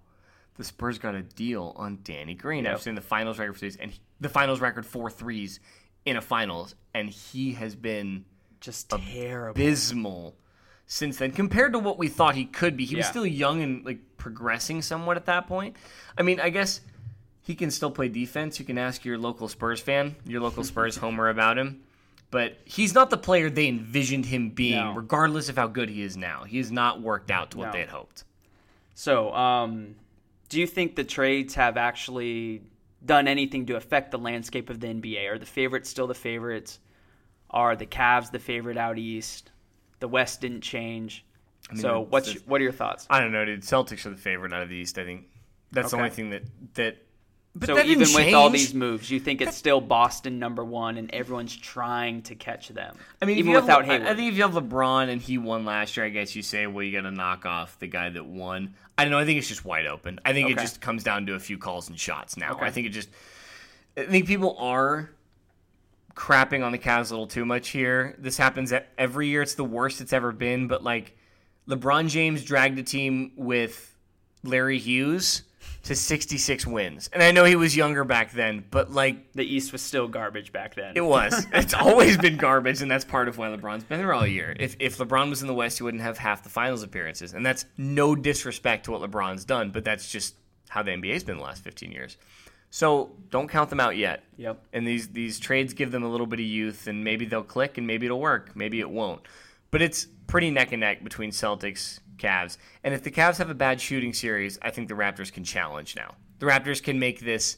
[0.58, 2.66] the Spurs got a deal on Danny Green.
[2.66, 2.74] Yep.
[2.74, 5.62] I've seen the finals record for threes, and he, the finals record four threes
[6.06, 8.26] in a finals, and he has been
[8.60, 9.52] Just terrible.
[9.52, 10.36] abysmal
[10.92, 12.84] since then compared to what we thought he could be.
[12.84, 15.76] He was still young and like progressing somewhat at that point.
[16.18, 16.82] I mean, I guess
[17.44, 18.60] he can still play defense.
[18.60, 21.82] You can ask your local Spurs fan, your local Spurs homer about him.
[22.32, 24.94] But he's not the player they envisioned him being, No.
[24.94, 26.44] regardless of how good he is now.
[26.44, 27.72] He has not worked out to what No.
[27.74, 28.24] they had hoped.
[28.96, 29.96] So, um,
[30.50, 32.64] do you think the trades have actually
[33.06, 35.28] done anything to affect the landscape of the NBA?
[35.30, 36.80] Are the favorites still the favorites?
[37.52, 39.52] Are the Cavs the favorite out east?
[40.00, 41.26] The West didn't change.
[41.72, 43.06] mean, so, it's- what's it's- what are your thoughts?
[43.10, 43.62] I don't know, dude.
[43.62, 44.98] Celtics are the favorite out of the East.
[44.98, 45.26] I think
[45.72, 46.44] that's the only thing that
[46.76, 46.98] that.
[47.56, 50.64] But so that even didn't with all these moves, you think it's still Boston number
[50.64, 52.96] one, and everyone's trying to catch them.
[53.22, 54.08] I mean, even you have without Le- I- Hayward.
[54.08, 56.68] I think if you have LeBron and he won last year, I guess you say,
[56.68, 58.76] well, you got to knock off the guy that won.
[58.98, 59.18] I don't know.
[59.18, 60.20] I think it's just wide open.
[60.24, 62.52] I think it just comes down to a few calls and shots now.
[62.54, 62.66] Okay.
[62.66, 63.10] I think it just.
[63.98, 65.10] I think people are
[66.20, 68.14] crapping on the Cavs a little too much here.
[68.20, 69.42] This happens every year.
[69.42, 70.68] It's the worst it's ever been.
[70.68, 71.18] But like,
[71.68, 73.96] LeBron James dragged a team with
[74.44, 75.44] Larry Hughes
[75.84, 79.32] to 66 wins, and I know he was younger back then, but like.
[79.32, 80.92] the East was still garbage back then.
[80.94, 81.48] It was.
[81.54, 84.54] It's always been garbage, and that's part of why LeBron's been there all year.
[84.60, 87.46] If if LeBron was in the West, he wouldn't have half the finals appearances, and
[87.46, 90.36] that's no disrespect to what LeBron's done, but that's just
[90.68, 92.18] how the NBA's been the last 15 years.
[92.72, 94.24] So don't count them out yet.
[94.38, 94.62] Yep.
[94.74, 97.78] And these these trades give them a little bit of youth, and maybe they'll click,
[97.78, 99.22] and maybe it'll work, maybe it won't.
[99.72, 103.56] But it's pretty neck and neck between Celtics, Cavs, and if the Cavs have a
[103.56, 106.16] bad shooting series, I think the Raptors can challenge now.
[106.40, 107.58] The Raptors can make this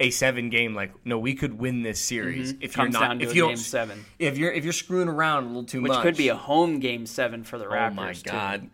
[0.00, 0.74] a seven game.
[0.74, 2.80] Like, no, we could win this series if Mm-hmm.
[2.80, 3.22] Comes you're not.
[3.22, 4.04] if you game don't, seven.
[4.18, 6.36] if you're if you're screwing around a little too which much, which could be a
[6.36, 7.90] home game seven for the Raptors.
[7.90, 8.30] oh my too.
[8.30, 8.70] god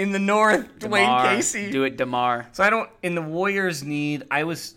[0.00, 1.70] in in the North, Dwayne DeMar, Casey.
[1.70, 2.48] do it, DeMar.
[2.52, 2.88] So I don't.
[3.02, 4.24] In the Warriors need.
[4.30, 4.74] I was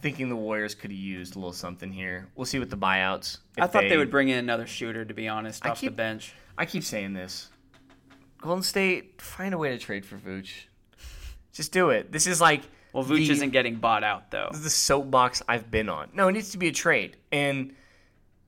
[0.00, 2.28] thinking the Warriors could have used a little something here.
[2.36, 3.38] We'll see with the buyouts.
[3.58, 6.34] I thought they, would bring in another shooter, to be honest, I off the bench.
[6.58, 7.48] I keep saying this.
[8.38, 10.66] Golden State, find a way to trade for Vooch.
[11.54, 12.12] Just do it.
[12.12, 12.60] This is like
[12.92, 14.48] Well, Vooch the- isn't getting bought out though.
[14.50, 16.10] This is the soapbox I've been on.
[16.12, 17.16] No, it needs to be a trade.
[17.32, 17.74] And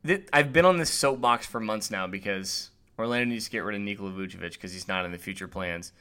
[0.07, 3.77] th- I've been on this soapbox for months now because Orlando needs to get rid
[3.77, 5.93] of Nikola Vucevic because he's not in the future plans.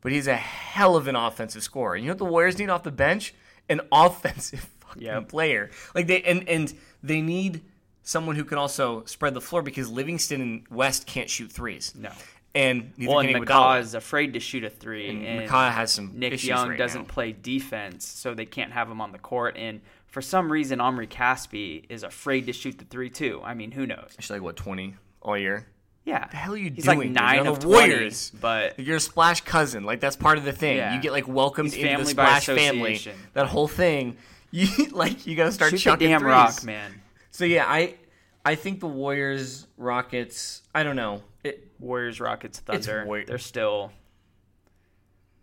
[0.00, 1.96] But he's a hell of an offensive scorer.
[1.96, 3.34] You know what the Warriors need off the bench?
[3.68, 5.28] An offensive fucking Yep.
[5.28, 5.70] player.
[5.94, 6.72] Like they and and
[7.02, 7.62] they need
[8.02, 11.92] someone who can also spread the floor because Livingston and West can't shoot threes.
[11.96, 12.10] No.
[12.54, 13.34] And Well, and.
[13.34, 16.78] McCaw is afraid to shoot a three, And and McCaw has some Nick Young right
[16.78, 17.08] doesn't now.
[17.08, 19.56] play defense, so they can't have him on the court.
[19.58, 23.42] And for some reason, Omri Caspi is afraid to shoot the three too.
[23.44, 24.14] I mean, who knows?
[24.18, 25.66] She's like what twenty all year.
[26.06, 26.26] Yeah.
[26.28, 26.98] The hell are you He's doing?
[26.98, 28.32] like nine You're of the 20, Warriors.
[28.40, 29.84] but You're a Splash cousin.
[29.84, 30.78] Like that's part of the thing.
[30.78, 30.94] Yeah.
[30.94, 32.92] You get like welcomed He's into the family by Splash family.
[32.94, 33.20] association.
[33.34, 34.16] That whole thing.
[34.52, 36.30] You like you gotta start shoot the chucking damn threes.
[36.30, 37.02] rock, man.
[37.32, 37.96] So yeah, I
[38.44, 40.62] I think the Warriors, Rockets.
[40.72, 41.22] I don't know.
[41.42, 43.04] It, Warriors, Rockets, Thunder.
[43.04, 43.90] War- They're still.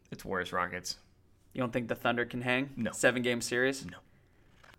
[0.10, 0.98] it's Warriors, Rockets.
[1.54, 2.70] You don't think the Thunder can hang?
[2.78, 2.92] No.
[2.94, 3.86] Seven game series?
[3.86, 3.98] No.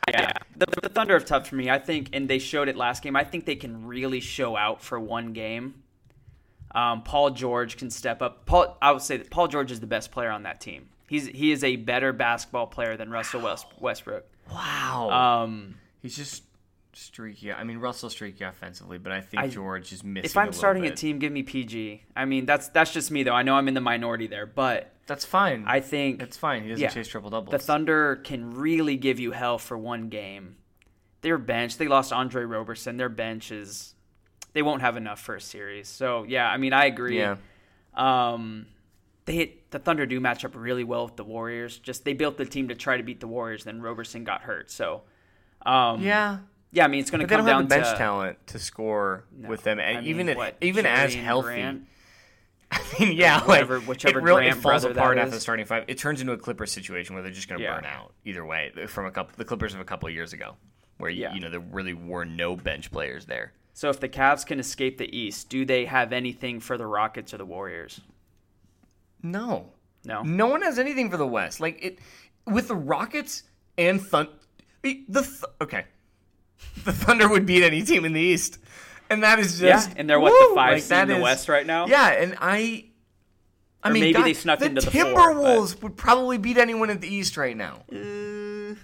[0.08, 0.32] Yeah.
[0.56, 1.70] The, the Thunder are tough for me.
[1.70, 3.16] I think, and they showed it last game.
[3.16, 5.82] I think they can really show out for one game.
[6.74, 8.46] Um, Paul George can step up.
[8.46, 10.88] Paul, I would say that Paul George is the best player on that team.
[11.08, 14.24] He's he is a better basketball player than Russell West, Westbrook.
[14.50, 15.10] Wow.
[15.44, 16.42] Um, He's just
[16.92, 17.52] streaky.
[17.52, 20.24] I mean, Russell's streaky offensively, but I think I- George is missing.
[20.24, 22.02] if I'm little starting a team, give me PG.
[22.16, 23.34] I mean, that's that's just me though.
[23.34, 25.64] I know I'm in the minority there, but that's fine.
[25.66, 26.62] I think it's fine.
[26.62, 26.88] He doesn't yeah.
[26.88, 27.52] chase triple doubles.
[27.52, 30.56] The Thunder can really give you hell for one game.
[31.20, 32.96] Their bench, they lost Andre Roberson.
[32.96, 33.94] Their bench is,
[34.52, 35.88] they won't have enough for a series.
[35.88, 37.18] So yeah, I mean, I agree.
[37.18, 37.36] Yeah.
[37.94, 38.66] Um,
[39.24, 41.78] they hit, the Thunder do match up really well with the Warriors.
[41.78, 43.64] Just they built the team to try to beat the Warriors.
[43.64, 44.70] Then Roberson got hurt.
[44.70, 45.02] So,
[45.64, 46.38] um, Yeah.
[46.72, 46.84] yeah.
[46.84, 49.24] I mean, it's going to come don't have down the bench to talent to score
[49.34, 49.48] No.
[49.48, 51.46] with them, and I mean, even at- what, even as healthy.
[51.48, 51.86] Grant?
[52.74, 55.84] I mean, yeah, Whatever- like whichever it, really, it falls apart after the starting five.
[55.88, 57.76] It turns into a Clippers situation where they're just going to Yeah.
[57.76, 58.72] burn out either way.
[58.88, 60.56] From a couple, the Clippers of a couple of years ago,
[60.98, 61.34] where you, Yeah.
[61.34, 63.52] you know there really were no bench players there.
[63.72, 67.34] So if the Cavs can escape the East, do they have anything for the Rockets
[67.34, 68.00] or the Warriors?
[69.22, 69.72] No,
[70.04, 70.22] No.
[70.22, 71.60] no one has anything for the West.
[71.60, 71.98] Like it
[72.46, 73.42] with the Rockets
[73.78, 74.28] and Thun.
[74.82, 75.86] The th- okay,
[76.84, 78.58] the Thunder would beat any team in the East,
[79.10, 80.48] and that is just yeah, and they're what woo!
[80.50, 81.86] the five Like, seed in the is- West right now.
[81.86, 82.86] Yeah, and I.
[83.82, 86.56] I Or mean, maybe God, they snuck the into the four, Timberwolves would probably beat
[86.56, 87.82] anyone in the East right now.
[87.92, 88.74] Uh,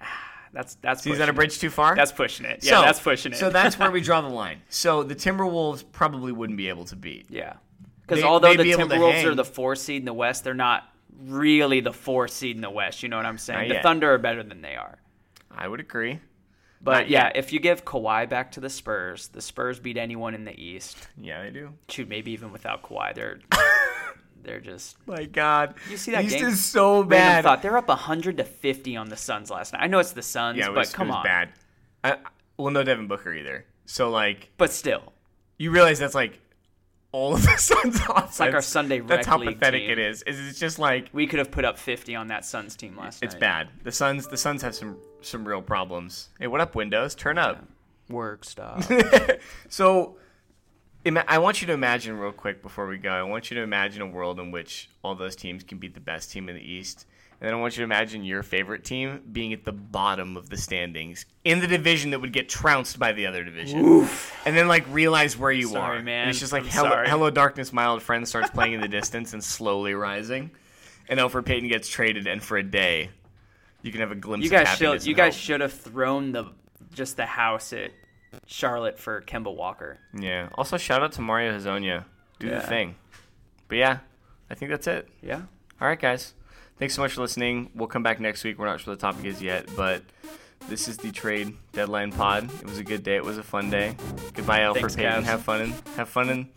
[0.52, 1.34] that's that's is pushing that a it.
[1.34, 1.94] bridge too far?
[1.96, 2.62] That's pushing it.
[2.62, 3.36] Yeah, So- that's pushing it.
[3.36, 4.60] So that's where we draw the line.
[4.68, 7.26] So the Timberwolves probably wouldn't be able to beat.
[7.30, 7.54] yeah,
[8.06, 10.88] because although the be Timberwolves are the four seed in the West, they're not
[11.24, 13.02] really the four seed in the West.
[13.02, 13.60] You know what I'm saying?
[13.60, 13.82] Not The yet.
[13.82, 14.98] Thunder are better than they are.
[15.50, 16.20] I would agree.
[16.84, 20.44] But yeah, if you give Kawhi back to the Spurs, the Spurs beat anyone in
[20.44, 20.96] the East.
[21.16, 21.74] Yeah, they do.
[21.88, 23.38] Shoot, maybe even without Kawhi, they're
[24.42, 26.48] they're just My God, You see that East game?
[26.48, 27.16] is so bad.
[27.16, 27.62] random thought.
[27.62, 29.82] They're up 100 to 50 on the Suns last night.
[29.82, 31.24] I know it's the Suns, Yeah, was, but come it was on.
[31.24, 31.48] bad.
[32.04, 32.16] I,
[32.56, 33.64] well, no Devin Booker either.
[33.86, 35.12] So like, But still,
[35.58, 36.40] you realize that's like
[37.12, 38.40] all of the Suns' offense.
[38.40, 39.90] like our Sunday That's how league pathetic team.
[39.90, 40.22] it is.
[40.22, 43.22] Is it's just like we could have put up 50 on that Suns team last
[43.22, 43.36] it's night.
[43.36, 43.68] It's bad.
[43.84, 46.30] The Suns, the Suns have some some real problems.
[46.40, 47.14] Hey, what up, Windows?
[47.14, 47.64] Turn up.
[48.08, 48.90] Work stuff.
[49.68, 50.16] so
[51.04, 53.10] ima- I want you to imagine real quick before we go.
[53.10, 56.00] I want you to imagine a world in which all those teams can beat the
[56.00, 57.06] best team in the East.
[57.42, 60.48] And then I want you to imagine your favorite team being at the bottom of
[60.48, 63.84] the standings in the division that would get trounced by the other division.
[63.84, 64.32] Oof.
[64.46, 65.72] And then like realize where you are.
[65.72, 66.02] Sorry, are.
[66.02, 66.20] man.
[66.20, 69.32] And it's just like hello, hello darkness, my old friend starts playing in the distance
[69.32, 70.52] and slowly rising.
[71.08, 73.10] And Elfrid Payton gets traded and for a day
[73.82, 75.42] you can have a glimpse you of guys happiness should you guys hope.
[75.42, 76.44] should have thrown the
[76.94, 77.90] just the house at
[78.46, 79.98] Charlotte for Kemba Walker.
[80.14, 80.48] Yeah.
[80.54, 82.04] Also, shout out to Mario Hezonja.
[82.38, 82.94] Do the thing.
[83.66, 83.98] But yeah,
[84.48, 85.08] I think that's it.
[85.20, 85.42] Yeah.
[85.80, 86.34] All right, guys.
[86.82, 87.70] Thanks so much for listening.
[87.76, 88.58] We'll come back next week.
[88.58, 90.02] We're not sure what the topic is yet, but
[90.68, 92.50] this is the trade deadline pod.
[92.54, 93.14] It was a good day.
[93.14, 93.94] It was a fun day.
[94.34, 95.22] Goodbye, Elfrid Thanks, Payton.
[95.22, 95.26] Cavs.
[95.26, 96.48] Have fun in have fun in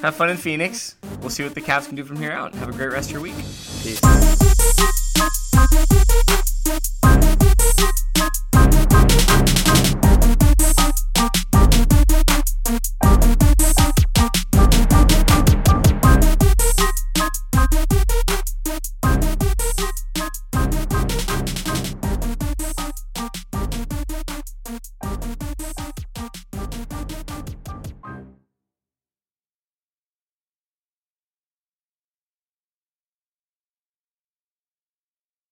[0.00, 0.94] have fun in Phoenix.
[1.20, 2.54] We'll see what the Cavs can do from here out.
[2.54, 3.34] Have a great rest of your week.
[3.34, 4.00] Peace.